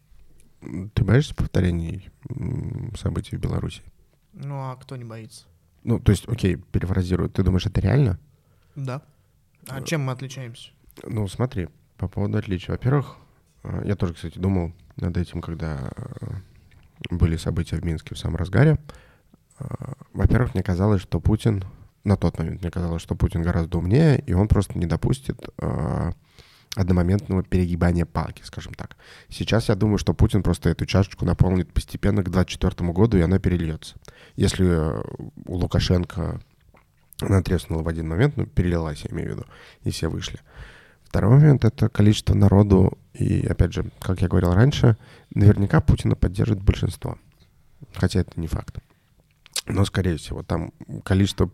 [0.93, 2.09] Ты боишься повторений
[2.97, 3.81] событий в Беларуси?
[4.33, 5.45] Ну, а кто не боится?
[5.85, 7.29] Ну, то есть, окей, перефразирую.
[7.29, 8.19] Ты думаешь, это реально?
[8.75, 9.01] Да.
[9.69, 10.71] А э, чем мы отличаемся?
[11.03, 12.73] Ну, смотри, по поводу отличия.
[12.73, 13.15] Во-первых,
[13.63, 15.93] э, я тоже, кстати, думал над этим, когда
[17.09, 18.77] были события в Минске в самом разгаре.
[20.11, 21.63] Во-первых, мне казалось, что Путин,
[22.03, 26.11] на тот момент мне казалось, что Путин гораздо умнее, и он просто не допустит э,
[26.75, 28.95] одномоментного перегибания палки, скажем так.
[29.27, 33.39] Сейчас я думаю, что Путин просто эту чашечку наполнит постепенно к 2024 году, и она
[33.39, 33.95] перельется.
[34.35, 35.01] Если э,
[35.45, 36.41] у Лукашенко
[37.21, 39.45] она треснула в один момент, ну, перелилась, я имею в виду,
[39.83, 40.39] и все вышли.
[41.03, 44.95] Второй момент— это количество народу, и, опять же, как я говорил раньше,
[45.33, 47.17] наверняка Путина поддержит большинство.
[47.95, 48.79] Хотя это не факт
[49.69, 51.49] но, скорее всего, там количество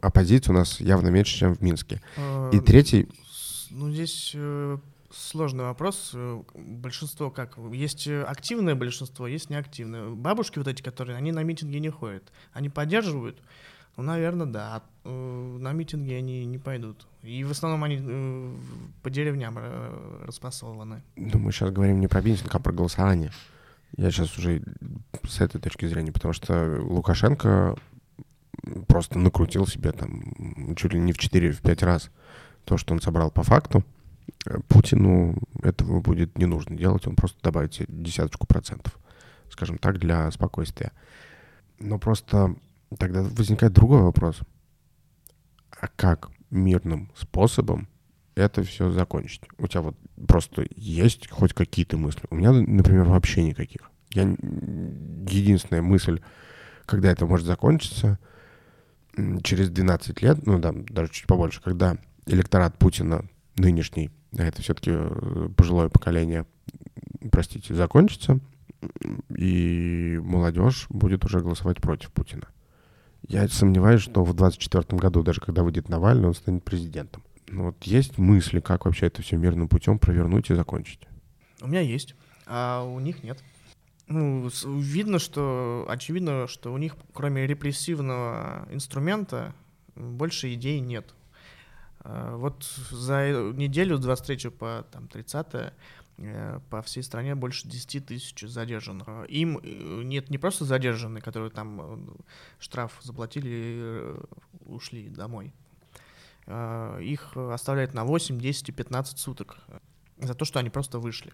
[0.00, 1.96] оппозиции у нас явно меньше, чем в Минске.
[1.96, 3.08] И а, третий...
[3.70, 4.78] Ну, здесь э,
[5.10, 6.14] сложный вопрос.
[6.54, 7.56] Большинство как?
[7.72, 10.10] Есть э, активное большинство, есть неактивное.
[10.10, 12.32] Бабушки вот эти, которые, они на митинги не ходят.
[12.52, 13.40] Они поддерживают?
[13.96, 14.82] Ну, наверное, да.
[15.04, 17.06] Э, На митинги они не пойдут.
[17.22, 18.58] И в основном они
[19.02, 19.58] по деревням
[20.24, 21.02] распасованы.
[21.16, 23.32] Ну, мы сейчас говорим не про митинг, а про голосование.
[23.96, 24.62] Я сейчас уже
[25.28, 27.76] с этой точки зрения, потому что Лукашенко
[28.86, 32.10] просто накрутил себе там чуть ли не в 4-5 раз
[32.64, 33.84] то, что он собрал по факту.
[34.46, 38.98] Э, Путину этого будет не нужно делать, он просто добавит десяточку процентов,
[39.50, 40.92] скажем так, для спокойствия.
[41.78, 42.54] Но просто
[42.98, 44.40] тогда возникает другой вопрос.
[45.70, 47.88] А как мирным способом
[48.34, 49.42] это все закончить?
[49.58, 49.96] У тебя вот
[50.28, 52.22] просто есть хоть какие-то мысли?
[52.30, 53.90] У меня, например, вообще никаких.
[54.10, 56.20] Я единственная мысль,
[56.84, 58.18] когда это может закончиться,
[59.42, 61.96] через 12 лет, ну да, даже чуть побольше, когда
[62.26, 63.24] электорат Путина
[63.56, 64.92] нынешний, а это все-таки
[65.56, 66.46] пожилое поколение,
[67.30, 68.40] простите, закончится,
[69.36, 72.48] и молодежь будет уже голосовать против Путина.
[73.28, 77.22] Я сомневаюсь, что в 24 году, даже когда выйдет Навальный, он станет президентом.
[77.48, 81.06] Ну вот есть мысли, как вообще это все мирным путем провернуть и закончить?
[81.60, 83.38] У меня есть, а у них нет.
[84.12, 89.54] Ну, видно, что, очевидно, что у них, кроме репрессивного инструмента,
[89.94, 91.14] больше идей нет.
[92.00, 95.72] А, Вот за э- неделю с 23 по там, 30
[96.18, 99.08] э, по всей стране больше 10 тысяч задержанных.
[99.30, 102.12] Им э, нет не просто задержанные, которые там э,
[102.58, 104.24] штраф заплатили и э,
[104.66, 105.54] ушли домой.
[107.00, 109.58] Их оставляют на 8, 10 и 15 суток
[110.18, 111.32] за то, что они просто вышли.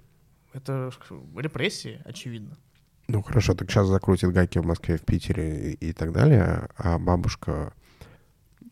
[0.52, 0.90] Это
[1.34, 2.58] репрессии, очевидно.
[3.10, 6.98] Ну хорошо, так сейчас закрутит гайки в Москве, в Питере и, и так далее, а
[6.98, 7.72] бабушка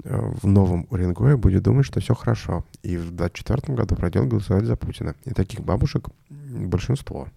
[0.04, 2.62] э, в новом Уренгое будет думать, что все хорошо.
[2.82, 5.14] И в 24 году пройдет голосовать за Путина.
[5.24, 7.28] И таких бабушек большинство.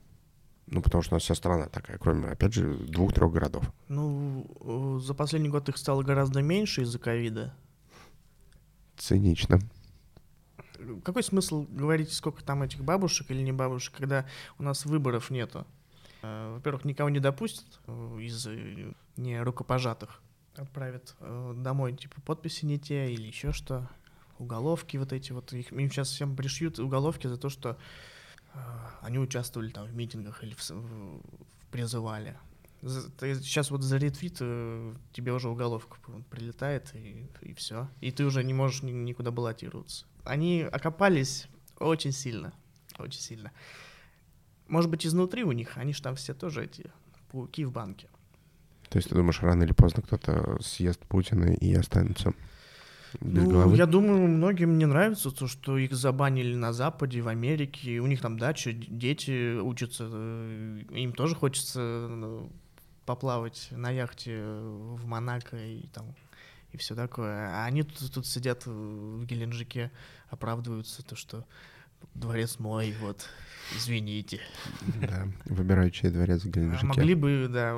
[0.67, 3.63] Ну, потому что у нас вся страна такая, кроме, опять же, двух-трех городов.
[3.87, 7.53] Ну, э, за последний год их стало гораздо меньше из-за ковида.
[8.97, 9.59] Цинично.
[11.05, 14.25] Какой смысл говорить, сколько там этих бабушек или не бабушек, когда
[14.57, 15.65] у нас выборов нету?
[16.21, 20.21] Э, Во-первых, никого не допустят э, из э, не рукопожатых.
[20.55, 23.87] Отправят домой, типа, подписи не те или еще что.
[24.39, 25.53] Уголовки вот эти вот.
[25.53, 27.77] Их, им сейчас всем пришьют уголовки за то, что
[29.01, 31.21] они участвовали там в митингах или в, в-
[31.71, 32.35] призывали.
[32.81, 34.37] сейчас вот за ретвит
[35.13, 35.97] тебе уже уголовка
[36.29, 37.87] прилетает, и, все.
[38.01, 40.05] И ты уже не можешь ни- никуда баллотироваться.
[40.25, 41.47] Они окопались
[41.79, 42.51] очень сильно.
[42.97, 43.51] Очень сильно.
[44.69, 46.85] Может быть, изнутри у них, они же там все тоже эти
[47.31, 48.07] пауки в банке.
[48.89, 52.33] То есть ты думаешь, рано или поздно кто-то съест Путина и останется
[53.21, 53.75] без Ну, головы?
[53.75, 57.99] я думаю, многим не нравится то, что их забанили на Западе, в Америке.
[57.99, 60.07] У них там дача, дети учатся.
[60.11, 62.47] э, Им тоже хочется э,
[63.05, 66.15] поплавать на яхте в Монако и там
[66.71, 67.49] и все такое.
[67.49, 69.91] А они тут, тут сидят в Геленджике,
[70.29, 71.45] оправдываются, то, что
[72.13, 73.27] дворец мой, вот,
[73.75, 74.41] извините.
[75.01, 76.85] Да, выбираю, чей дворец в А Геленджике.
[76.85, 77.71] Могли бы, да,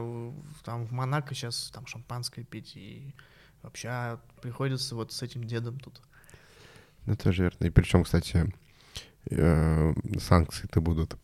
[0.64, 3.14] там в Монако сейчас там шампанское пить и
[3.62, 6.02] вообще а приходится вот с этим дедом тут.
[7.06, 7.66] Ну, тоже верно.
[7.66, 8.54] И причем, кстати,
[9.30, 11.18] э, санкции-то будут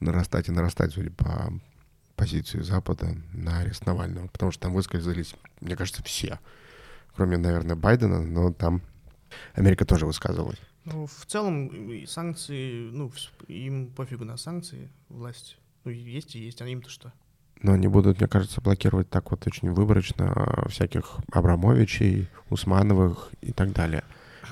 [0.00, 1.52] нарастать и нарастать, судя по
[2.14, 4.28] позиции Запада на арест Навального.
[4.28, 6.38] Потому что там высказались, мне кажется, все.
[7.14, 8.82] Кроме, наверное, Байдена, но там
[9.54, 10.60] Америка тоже высказывалась.
[10.86, 11.70] Ну, в целом,
[12.06, 13.10] санкции, ну,
[13.48, 15.58] им пофигу на санкции, власть.
[15.84, 17.12] Ну, есть и есть, а им-то что?
[17.60, 23.52] Но они будут, мне кажется, блокировать так вот очень выборочно а, всяких Абрамовичей, Усмановых и
[23.52, 24.04] так далее.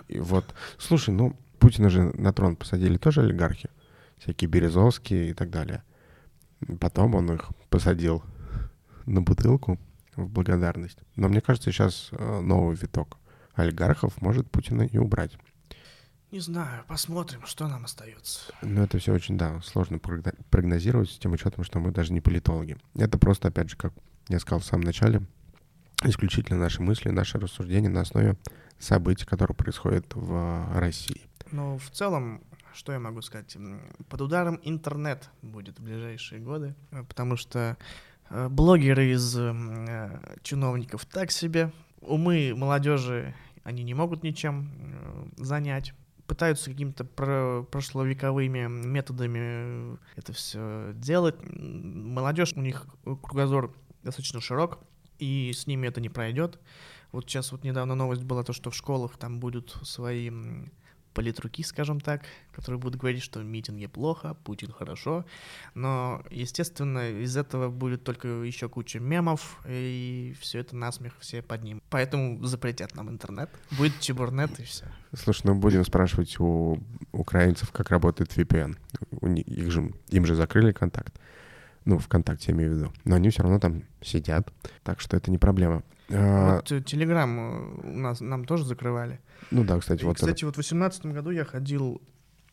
[0.08, 0.44] И вот,
[0.76, 3.70] слушай, ну, Путина же на трон посадили тоже олигархи,
[4.18, 5.84] всякие Березовские и так далее.
[6.80, 8.24] Потом он их посадил
[9.06, 9.78] на бутылку
[10.16, 10.98] в благодарность.
[11.14, 13.18] Но мне кажется, сейчас э, новый виток
[13.54, 15.38] олигархов может Путина и убрать.
[16.34, 18.52] Не знаю, посмотрим, что нам остается.
[18.60, 22.20] Но это все очень, да, сложно прогно- прогнозировать с тем учетом, что мы даже не
[22.20, 22.76] политологи.
[22.96, 23.92] Это просто, опять же, как
[24.26, 25.22] я сказал в самом начале,
[26.02, 28.36] исключительно наши мысли, наши рассуждения на основе
[28.80, 31.20] событий, которые происходят в России.
[31.52, 32.42] Но в целом,
[32.72, 33.56] что я могу сказать?
[34.08, 37.76] Под ударом интернет будет в ближайшие годы, э, потому что
[38.30, 41.70] э, блогеры из э, чиновников так себе,
[42.00, 45.94] умы молодежи они не могут ничем занять.
[46.34, 51.36] Пытаются какими-то про- прошловековыми методами э, это все делать.
[51.44, 54.80] Молодежь, у них кругозор достаточно широк,
[55.20, 56.58] и с ними это не пройдет.
[57.12, 60.32] Вот сейчас вот недавно новость была то, что в школах там будут свои
[61.14, 62.22] политруки, скажем так,
[62.52, 65.24] которые будут говорить, что митинги плохо, Путин хорошо.
[65.74, 71.82] Но, естественно, из этого будет только еще куча мемов, и все это насмех все поднимут.
[71.88, 73.50] Поэтому запретят нам интернет.
[73.78, 74.86] Будет чебурнет и все.
[75.14, 76.78] Слушай, ну будем спрашивать у
[77.12, 78.76] украинцев, как работает VPN.
[79.20, 81.14] У них, их же, им же закрыли контакт.
[81.84, 82.92] Ну, ВКонтакте я имею в виду.
[83.04, 85.82] Но они все равно там сидят, так что это не проблема.
[86.10, 89.20] А, Вот э, Телеграм э, у нас нам тоже закрывали.
[89.50, 92.00] ну да, кстати, И, вот кстати, вот в 2018 году я ходил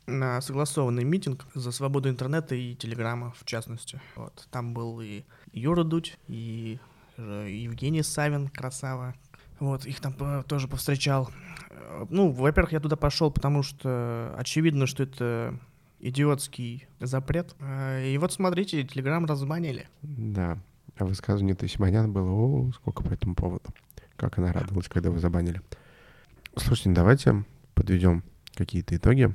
[0.08, 4.02] на согласованный митинг за свободу интернета и телеграма, в частности.
[4.16, 4.48] Вот.
[4.52, 6.80] Там был и Юра Дудь, и
[7.18, 9.16] э, Евгений Савин, красава.
[9.60, 11.30] Вот, их там э, тоже повстречал.
[11.70, 15.58] Э, Ну, во-первых, я туда пошел, потому что очевидно, что это
[16.02, 17.56] идиотский запрет.
[17.60, 19.88] Э, И вот смотрите, Телеграм разбанили.
[20.02, 20.58] Да.
[20.98, 23.74] А высказывание Тасиманян было, о, сколько по этому поводу.
[24.18, 25.62] Как она радовалась, когда вы забанили.
[26.56, 28.24] Слушайте, ну давайте подведем
[28.56, 29.34] какие-то итоги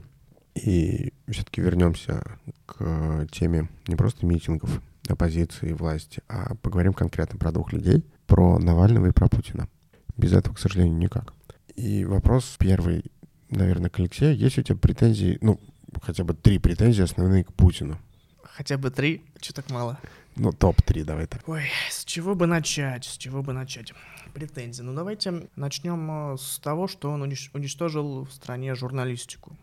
[0.54, 2.22] и все-таки вернемся
[2.66, 9.06] к теме не просто митингов, оппозиции, власти, а поговорим конкретно про двух людей, про Навального
[9.06, 9.68] и про Путина.
[10.16, 11.34] Без этого, к сожалению, никак.
[11.74, 13.04] И вопрос первый,
[13.50, 14.36] наверное, к Алексею.
[14.36, 15.60] Есть у тебя претензии, ну,
[16.02, 17.98] хотя бы три претензии основные к Путину?
[18.42, 19.98] Хотя бы три, что так мало?
[20.36, 21.48] Ну, топ-3, давай так.
[21.48, 23.04] Ой, с чего бы начать?
[23.04, 23.92] С чего бы начать?
[24.34, 24.82] Претензии.
[24.82, 29.56] Ну, давайте начнем э, с того, что он унич- уничтожил в стране журналистику.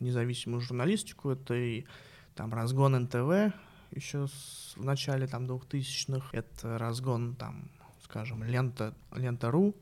[0.00, 1.30] Независимую журналистику.
[1.30, 1.84] Это и
[2.34, 3.54] там разгон НТВ
[3.92, 6.28] еще с- в начале там 2000-х.
[6.32, 7.70] Это разгон там,
[8.02, 9.74] скажем, лента, лента.ру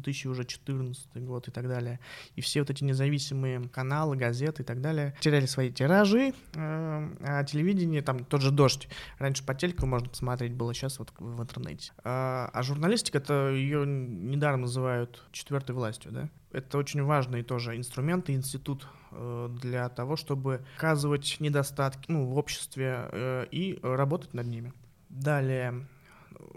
[0.00, 2.00] 2014 год и так далее.
[2.34, 7.44] И все вот эти независимые каналы, газеты и так далее теряли свои тиражи, э, а
[7.44, 11.92] телевидение, там тот же «Дождь», Раньше по телеку можно посмотреть было, сейчас вот в интернете.
[12.04, 16.28] А, а журналистика, это ее недаром называют четвертой властью, да?
[16.52, 22.36] Это очень важный тоже инструмент и институт э, для того, чтобы показывать недостатки ну, в
[22.36, 24.72] обществе э, и работать над ними.
[25.08, 25.86] Далее,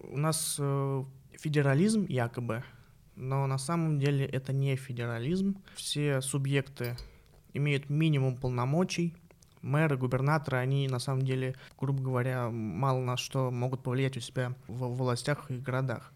[0.03, 0.59] у нас
[1.33, 2.63] федерализм якобы,
[3.19, 5.61] но на самом деле это не федерализм.
[5.75, 6.95] Все субъекты
[7.53, 9.13] имеют минимум полномочий,
[9.61, 14.55] мэры, губернаторы, они на самом деле, грубо говоря, мало на что могут повлиять у себя
[14.67, 16.13] в властях и городах.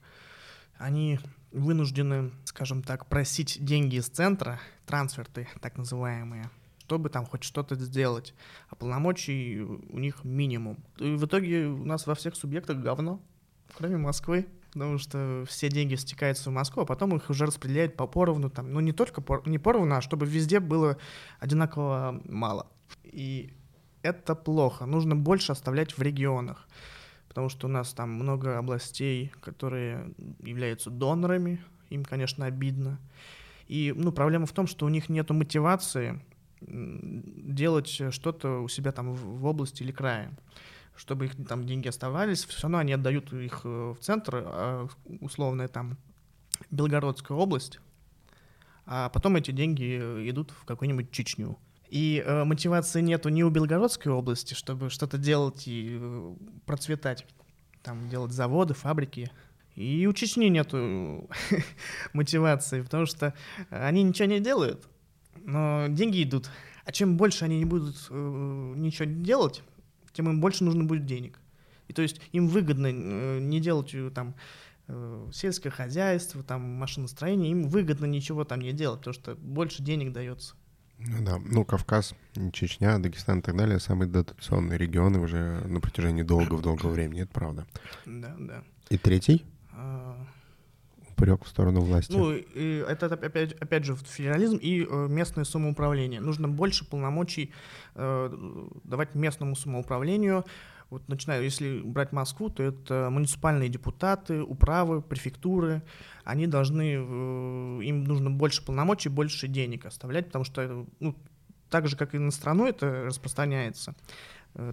[0.78, 1.20] Они
[1.52, 8.34] вынуждены, скажем так, просить деньги из центра, трансферты так называемые, чтобы там хоть что-то сделать.
[8.70, 10.78] А полномочий у них минимум.
[10.98, 13.22] И в итоге у нас во всех субъектах говно,
[13.76, 14.48] кроме Москвы.
[14.74, 18.50] Потому что все деньги стекаются в Москву, а потом их уже распределяют по поровну.
[18.50, 20.98] Там, ну, не только пор- не поровну, а чтобы везде было
[21.40, 22.68] одинаково мало.
[23.04, 23.54] И
[24.02, 24.86] это плохо.
[24.86, 26.68] Нужно больше оставлять в регионах.
[27.28, 31.64] Потому что у нас там много областей, которые являются донорами.
[31.90, 33.00] Им, конечно, обидно.
[33.68, 36.20] И ну, проблема в том, что у них нет мотивации
[36.62, 40.32] делать что-то у себя там в области или крае.
[40.96, 44.88] Чтобы их там деньги оставались, все равно они отдают их э, в центр, а,
[45.22, 45.98] условная там
[46.70, 47.80] Белгородская область,
[48.86, 51.58] а потом эти деньги э, идут в какую-нибудь Чечню.
[51.90, 57.26] И э, мотивации нету ни у Белгородской области, чтобы что-то делать и э, процветать,
[57.82, 59.32] там делать заводы, фабрики.
[59.76, 61.30] И у Чечни нету
[62.14, 63.34] мотивации, потому что
[63.70, 64.88] они ничего не делают,
[65.44, 66.50] но деньги идут.
[66.86, 69.64] А чем больше они не будут э, ничего делать,
[70.14, 71.40] тем им больше нужно будет денег.
[71.88, 74.36] И то есть им выгодно э, не делать э, там
[74.88, 80.14] э, сельское хозяйство, там машиностроение, им выгодно ничего там не делать, потому что больше денег
[80.14, 80.56] дается.
[81.00, 82.16] Ну да, ну Кавказ,
[82.54, 87.68] Чечня, Дагестан и так далее самые дотационные регионы уже на протяжении долгого-долгого времени, это правда.
[88.06, 88.64] Да, да.
[88.90, 90.26] И третий А,
[91.14, 92.12] упрек в сторону власти.
[92.12, 96.20] Ну, и это опять, опять же федерализм и э, местное самоуправление.
[96.20, 97.52] Нужно больше полномочий
[97.96, 98.30] э,
[98.84, 100.44] давать местному самоуправлению.
[100.90, 105.82] Вот начиная, если брать Москву, то это муниципальные депутаты, управы, префектуры.
[106.24, 111.16] Они должны, э, им нужно больше полномочий, больше денег оставлять, потому что, ну,
[111.70, 113.96] так же, как и на страну это распространяется,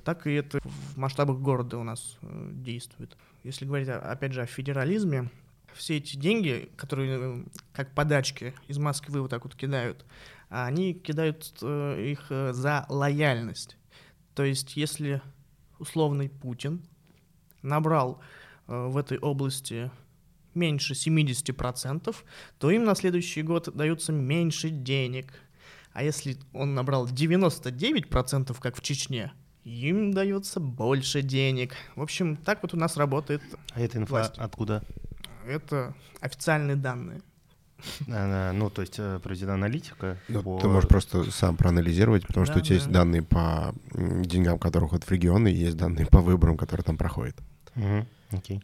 [0.04, 2.18] так и это в масштабах города у нас
[2.52, 3.16] действует.
[3.42, 5.30] Если говорить, опять же, о федерализме,
[5.74, 10.04] все эти деньги, которые э, как подачки из Москвы вот так вот кидают,
[10.48, 13.76] они кидают э, их э, за лояльность.
[14.34, 15.22] То есть, если
[15.78, 16.82] условный Путин
[17.62, 18.20] набрал
[18.66, 19.90] в этой области
[20.54, 22.14] меньше 70%,
[22.58, 25.32] то им на следующий год даются меньше денег.
[25.92, 29.32] А если он набрал 99%, как в Чечне,
[29.64, 31.74] им дается больше денег.
[31.96, 33.42] В общем, так вот у нас работает
[33.74, 34.38] А эта инфа Власть.
[34.38, 34.82] откуда?
[35.46, 37.20] Это официальные данные.
[38.08, 40.18] А, Ну, то есть э, проведена аналитика.
[40.28, 42.92] Ну, по- Ты можешь просто сам проанализировать, потому что Да, у тебя есть да.
[43.00, 47.36] данные по деньгам, которые уходят в регионы, и есть данные по выборам, которые там проходят.
[47.74, 48.62] Мгм, Окей.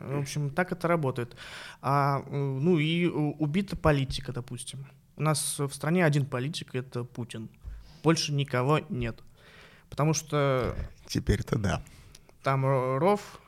[0.00, 1.36] В общем, так это работает.
[1.82, 4.86] А, э, ну и э, убита политика, допустим.
[5.16, 7.50] У нас в стране один политик— это Путин.
[8.02, 9.20] Больше никого нет.
[9.90, 10.74] Потому что
[11.06, 11.82] Теперь-то да.
[12.42, 13.40] там ро- ров,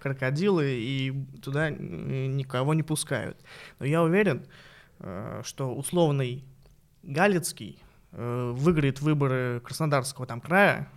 [0.00, 3.36] крокодилы, и туда никого не пускают.
[3.78, 4.46] Но я уверен,
[5.00, 6.44] э, что условный
[7.02, 7.78] Галицкий
[8.12, 10.88] э, выиграет выборы Краснодарского там края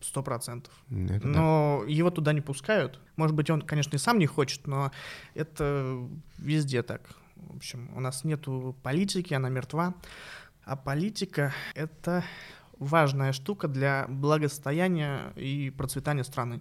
[0.00, 0.66] 100%.
[1.08, 1.28] Это да.
[1.28, 3.00] Но его туда не пускают.
[3.16, 4.90] Может быть, он, конечно, и сам не хочет, но
[5.34, 5.98] это
[6.38, 7.02] везде так.
[7.36, 9.94] В общем, у нас нету политики, она мертва.
[10.64, 12.24] А политика— это
[12.78, 16.60] важная штука для благосостояния и процветания страны.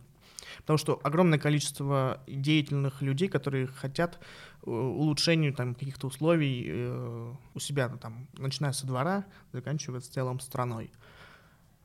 [0.60, 4.20] Потому что огромное количество деятельных людей, которые хотят
[4.66, 10.08] э, улучшению там, каких-то условий э, у себя, ну, там, начиная со двора, заканчивая с
[10.08, 10.91] целом страной.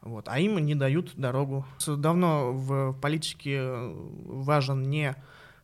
[0.02, 0.28] Вот.
[0.28, 1.66] А им не дают дорогу.
[1.86, 3.92] Давно в политике э,
[4.24, 5.16] важен не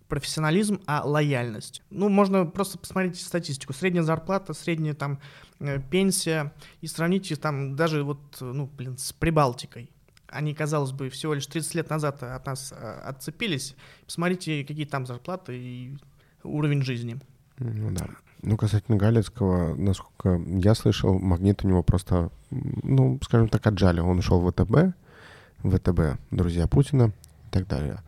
[0.08, 1.82] профессионализм, а лояльность.
[1.88, 3.72] Ну, можно просто посмотреть статистику.
[3.72, 5.20] Средняя зарплата, средняя там
[5.58, 9.90] э, пенсия, и сравните там даже вот, ну, блин, с Прибалтикой.
[10.32, 13.76] Они, казалось бы, всего лишь 30 лет назад от нас э, отцепились.
[14.06, 15.96] Посмотрите, какие там зарплаты и
[16.42, 17.20] уровень жизни.
[17.58, 18.06] Ну да.
[18.42, 24.00] Ну, касательно Галицкого, насколько я слышал, магнит у него просто, ну, скажем так, отжали.
[24.00, 24.96] Он ушел в ВТБ,
[25.62, 27.12] ВТБ, друзья Путина
[27.46, 28.00] и так далее.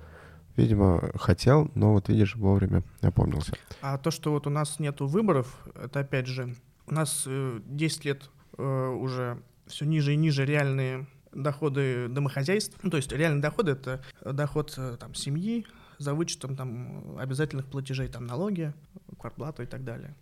[0.57, 3.55] Видимо, хотел, но вот видишь, вовремя опомнился.
[3.81, 6.55] А то, что вот у нас нету выборов, это опять же,
[6.87, 12.79] у нас э, 10 лет э, уже все ниже и ниже реальные доходы домохозяйств.
[12.83, 15.67] Ну, то есть реальные доходы— это доход э, там, семьи
[15.99, 18.73] за вычетом там, обязательных платежей, там, налоги,
[19.19, 20.15] квартплату и так далее.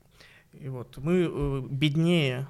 [0.52, 2.46] И вот мы э, беднее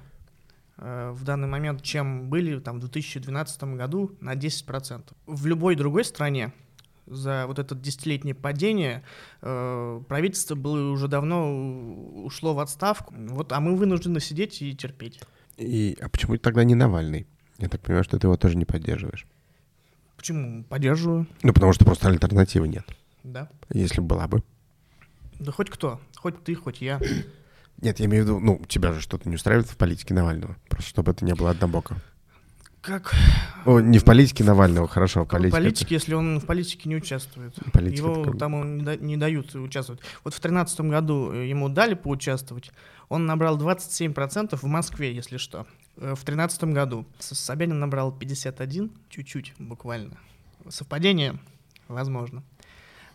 [0.77, 5.03] э, в данный момент, чем были там, в 2012 году на 10%.
[5.25, 6.53] В любой другой стране
[7.05, 9.03] за вот это десятилетнее падение
[9.41, 13.13] э, правительство было уже давно ушло в отставку.
[13.17, 15.21] Вот, а мы вынуждены сидеть и терпеть.
[15.57, 17.27] И, а почему тогда не Навальный?
[17.63, 19.25] Я так понимаю, что ты его тоже не поддерживаешь.
[20.17, 20.63] Почему?
[20.65, 22.85] Поддерживаю, Ну, потому что просто альтернативы нет.
[23.23, 23.47] да.
[23.69, 24.43] Если была бы.
[25.39, 26.99] Да хоть кто, хоть ты, хоть я.
[27.81, 30.57] Нет, я имею в виду, ну, тебя же что-то не устраивает в политике Навального.
[30.67, 31.95] Просто чтобы это не было однобоко.
[32.81, 33.13] Как,
[33.65, 35.55] О, не в политике Навального, хорошо, а как политика.
[35.57, 37.55] политик, если он в политике не участвует?
[37.71, 40.01] Политика Его такая- там не, да- не дают участвовать.
[40.25, 42.71] Вот в 2013 году ему дали поучаствовать.
[43.07, 45.65] Он набрал 27% в Москве, если что.
[45.97, 47.05] Э, В 2013 году.
[47.19, 50.17] Собянин набрал 51, чуть-чуть буквально.
[50.69, 51.37] Совпадение?
[51.87, 52.43] Возможно.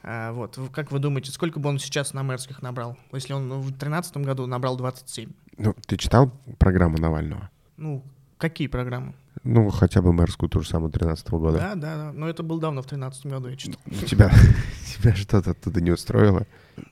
[0.03, 0.59] А, вот.
[0.73, 4.47] Как вы думаете, сколько бы он сейчас на мэрских набрал, если он в 2013 году
[4.47, 5.31] набрал 27?
[5.57, 7.51] Ну, ты читал программу Навального?
[7.77, 8.05] Ну,
[8.37, 9.15] какие программы?
[9.45, 11.59] Ну, хотя бы мэрскую ту же самую 13 года.
[11.59, 12.13] Да, да, да.
[12.13, 13.81] Но это было давно, в 2013 году я читал.
[14.07, 14.31] Тебя,
[14.87, 16.47] тебя что-то оттуда не устроило?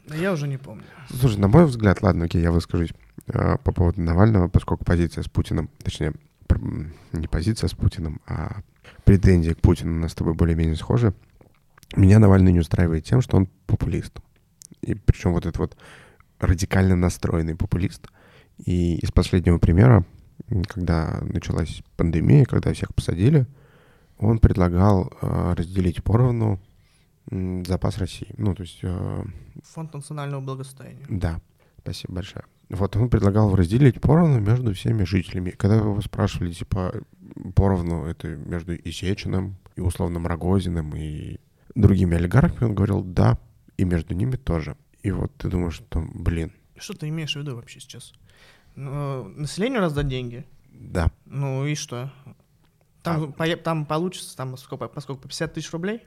[0.06, 0.84] Да Я уже не помню.
[1.20, 2.94] Слушай, на мой взгляд, ладно, окей, я выскажусь э,
[3.26, 6.12] по поводу Навального, поскольку позиция с Путиным, точнее,
[7.12, 8.60] не позиция с Путиным, а
[9.04, 11.14] претензии к Путину у нас с тобой более-менее схожи.
[11.96, 14.20] Меня Навальный не устраивает тем, что он популист.
[14.82, 15.76] И причем вот этот вот
[16.38, 18.08] радикально настроенный популист.
[18.58, 20.04] И из последнего примера,
[20.68, 23.46] когда началась пандемия, когда всех посадили,
[24.18, 26.60] он предлагал э, разделить поровну
[27.30, 28.34] запас России.
[28.38, 29.24] Ну, то есть э,
[29.62, 31.04] Фонд национального благосостояния.
[31.08, 31.40] да,
[31.82, 32.44] спасибо большое.
[32.68, 35.50] Вот он предлагал разделить поровну между всеми жителями.
[35.50, 36.94] Когда его спрашивали, типа,
[37.54, 41.38] поровну это между Исечиным и условным Рогозиным и
[41.74, 43.38] другими олигархами, он говорил, да,
[43.76, 44.76] и между ними тоже.
[45.02, 48.12] И вот ты думаешь, что, блин, Что ты имеешь в виду вообще сейчас?
[48.74, 50.44] Ну, населению раздать деньги?
[50.72, 51.10] да.
[51.24, 52.12] Ну и что?
[53.02, 56.02] Там, по- там получится, там сколько, поскольку по 50 тысяч рублей?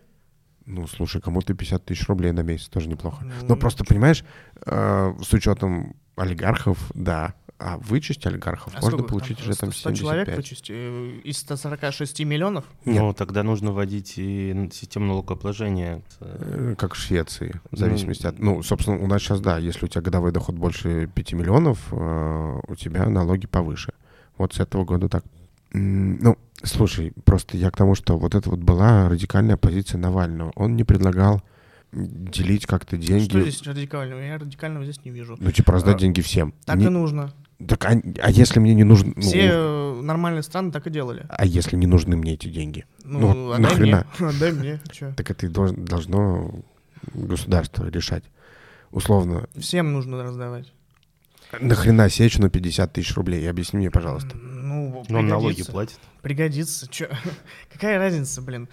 [0.70, 3.26] Ну, слушай, кому-то 50 тысяч рублей на месяц тоже неплохо.
[3.26, 4.24] Ну, Но просто, понимаешь,
[4.66, 10.26] э, с учетом олигархов, да, а вычесть олигархов а можно получить уже там 100 человек
[10.28, 10.38] 75.
[10.38, 12.66] вычесть э, из 146 миллионов?
[12.86, 13.02] Нет.
[13.02, 16.04] Ну, тогда нужно вводить и систему налогообложения.
[16.20, 18.38] Э, Э, Как в Швеции, в Ну, зависимости от...
[18.40, 22.60] Ну, собственно, у нас сейчас, да, если у тебя годовой доход больше 5 миллионов, э,
[22.68, 23.94] у тебя налоги повыше.
[24.38, 25.24] Вот с этого года так.
[25.74, 30.52] Ну, слушай, просто я к тому, что вот это вот была радикальная позиция Навального.
[30.56, 31.42] Он не предлагал
[31.92, 33.30] делить как-то деньги.
[33.30, 34.20] Что здесь радикального?
[34.20, 35.38] Я радикального здесь не вижу.
[35.40, 36.54] Ну, типа раздать А, деньги всем.
[36.66, 37.34] Так Не- и нужно.
[37.68, 39.12] Так, а, а если мне не нужно...
[39.16, 41.26] ну, Все э, нормальные страны так и делали.
[41.30, 42.86] а если не нужны мне эти деньги?
[43.04, 43.96] Ну, Ну, отдай мне.
[43.96, 44.30] нахрена?
[44.30, 44.80] Отдай мне.
[45.18, 46.52] Так это и долж- должно
[47.14, 48.24] государство решать.
[48.92, 50.72] Условно, Всем нужно раздавать.
[51.60, 53.50] Нахрена Сечину 50 тысяч рублей?
[53.50, 54.38] Объясни мне, пожалуйста.
[54.80, 56.00] Ну, Но он налоги платит.
[56.22, 56.88] Пригодится.
[56.90, 57.08] Чё?
[57.74, 58.68] Какая разница, блин?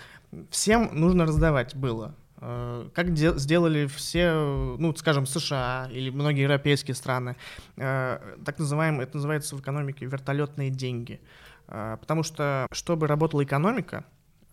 [0.51, 2.15] Всем нужно раздавать было.
[2.39, 4.33] Э, Как де- сделали все,
[4.79, 7.37] ну, скажем, США или многие европейские страны,
[7.77, 11.21] э, так называемые, это называется в экономике вертолетные деньги.
[11.69, 14.05] Э, Потому что, чтобы работала экономика,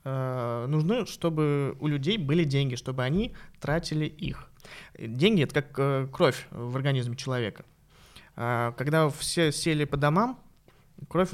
[0.05, 4.49] нужны, чтобы у людей были деньги, чтобы они тратили их.
[4.99, 7.63] Деньги— это как кровь в организме человека.
[8.35, 10.37] Когда все сели по домам,
[11.09, 11.31] кровь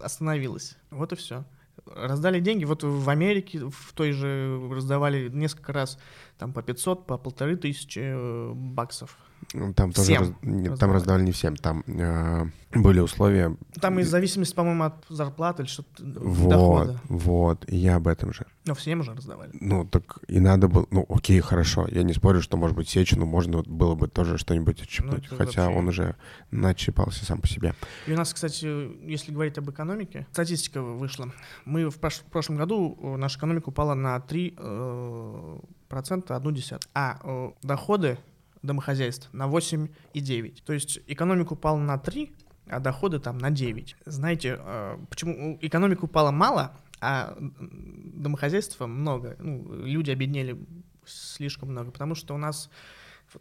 [0.00, 0.76] остановилась.
[0.90, 1.44] Вот и все.
[1.86, 2.64] Раздали деньги.
[2.64, 5.98] Вот в Америке в той же раздавали несколько раз
[6.38, 9.16] там по 500, по полторы тысячи э, баксов.
[9.54, 11.24] Ну, Там тоже Всем раз- нет, там раздавали.
[11.24, 11.56] не всем.
[11.56, 13.56] Там э, были условия.
[13.80, 17.00] Там из зависимости, по-моему, от зарплаты или что-то, Вот, дохода.
[17.08, 17.64] вот.
[17.68, 18.46] И я об этом же.
[18.64, 19.50] Но всем уже раздавали.
[19.60, 20.86] Ну, так и надо было...
[20.90, 21.86] Ну, окей, хорошо.
[21.90, 25.26] Я не спорю, что, может быть, Сечину можно было бы тоже что-нибудь отщипнуть.
[25.30, 26.16] Ну, хотя вообще- он уже
[26.50, 27.74] начипался сам по себе.
[28.06, 28.64] И у нас, кстати,
[29.06, 31.28] если говорить об экономике, статистика вышла.
[31.64, 36.52] Мы в прош- в прошлом году, э, наша экономика упала на 3 э, процента, одну
[36.52, 36.90] десятую.
[36.94, 38.18] А э, доходы
[38.62, 40.62] домохозяйств на 8,9.
[40.64, 42.32] То есть экономика упала на 3,
[42.68, 43.96] а доходы там на 9.
[44.06, 49.36] Знаете, э, почему экономика упала мало, а домохозяйства много?
[49.38, 50.58] Ну, люди обеднели
[51.04, 52.70] слишком много, потому что у нас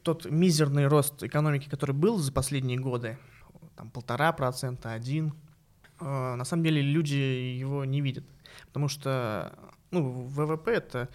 [0.03, 3.17] тот мизерный рост экономики, который был за последние годы,
[3.76, 5.34] там полтора процента, один,
[5.99, 8.26] э, на самом деле люди его не видят,
[8.67, 9.57] потому что,
[9.91, 11.09] ну, ВВП это,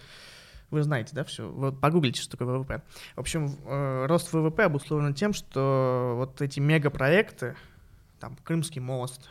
[0.69, 2.83] вы знаете, да, все, вот погуглите, что такое ВВП.
[3.15, 7.55] В общем, э, рост ВВП обусловлен тем, что вот эти мегапроекты,
[8.19, 9.29] там, Крымский мост,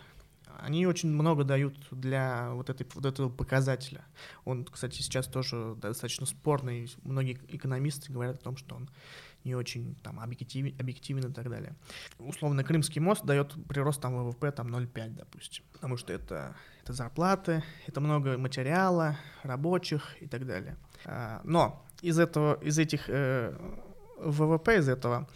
[0.59, 4.05] они очень много дают для вот, этой, вот этого показателя.
[4.45, 6.91] Он, кстати, сейчас тоже достаточно спорный.
[7.03, 8.89] Многие экономисты говорят о том, что он
[9.45, 11.75] не очень там, объективен, объективен и так далее.
[12.19, 15.65] Условно, Крымский мост дает прирост там, ВВП там, 0,5, допустим.
[15.73, 20.77] Потому что это, это зарплаты, это много материала, рабочих и так далее.
[21.07, 23.57] А, Но из, этого, из этих э,
[24.19, 25.29] ВВП из этого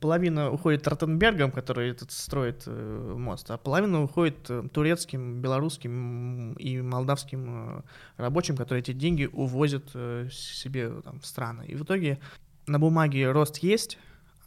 [0.00, 6.82] половина уходит Ротенбергом, который этот строит э, мост, а половина уходит э, турецким, белорусским и
[6.82, 7.84] молдавским
[8.18, 9.88] рабочим, которые эти деньги увозят
[10.30, 11.64] себе там, в страны.
[11.66, 12.18] И в итоге
[12.66, 13.98] на бумаге рост есть,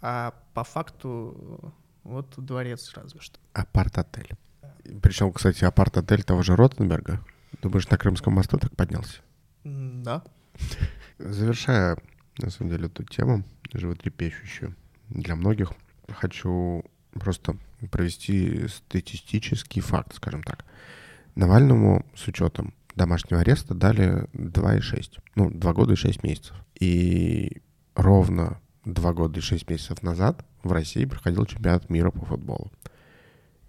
[0.02, 1.74] а по факту
[2.04, 3.40] вот дворец разве что.
[3.54, 4.30] Апарт-отель.
[5.02, 7.20] Причем, кстати, апарт-отель того же Ротенберга.
[7.62, 9.22] Думаешь, на Крымском мосту так поднялся?
[9.64, 10.24] Да.
[11.18, 11.98] Завершая,
[12.38, 13.44] на самом деле, эту тему,
[13.74, 14.76] животрепещущую
[15.10, 15.74] для многих,
[16.10, 16.84] хочу
[17.14, 17.58] просто
[17.92, 20.66] провести статистический факт, скажем так.
[21.36, 25.20] Навальному с учетом домашнего ареста дали 2,6.
[25.36, 26.56] Ну, 2 года и 6 месяцев.
[26.80, 27.62] И
[27.96, 32.72] ровно 2 года и 6 месяцев назад в России проходил чемпионат мира по футболу.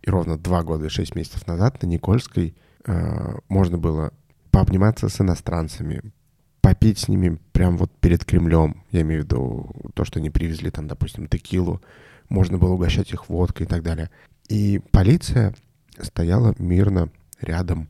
[0.02, 4.12] И ровно 2 года и 6 месяцев назад на Никольской э, можно было
[4.50, 6.12] пообниматься с иностранцами,
[6.60, 8.82] попить с ними прям вот перед Кремлем.
[8.90, 11.80] Я имею в виду то, что они привезли там, допустим, текилу.
[12.28, 14.10] Можно было угощать их водкой и так далее.
[14.48, 15.54] И полиция
[16.00, 17.88] стояла мирно рядом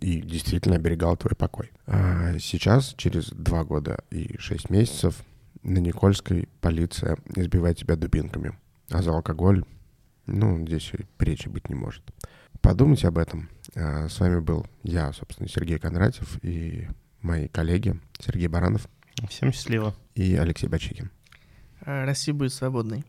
[0.00, 1.70] и действительно оберегала твой покой.
[1.86, 5.22] А сейчас, через два года и шесть месяцев,
[5.62, 8.58] на Никольской полиция избивает тебя дубинками.
[8.90, 9.64] А за алкоголь,
[10.26, 12.02] ну, здесь речи быть не может.
[12.60, 13.48] Подумайте об этом.
[13.74, 16.88] А, С вами был я, собственно, Сергей Кондратьев и
[17.22, 18.86] мои коллеги Сергей Баранов
[19.28, 19.94] Всем счастливо.
[20.14, 21.10] и Алексей Бачикин.
[21.84, 23.04] Э, Россия будет свободной.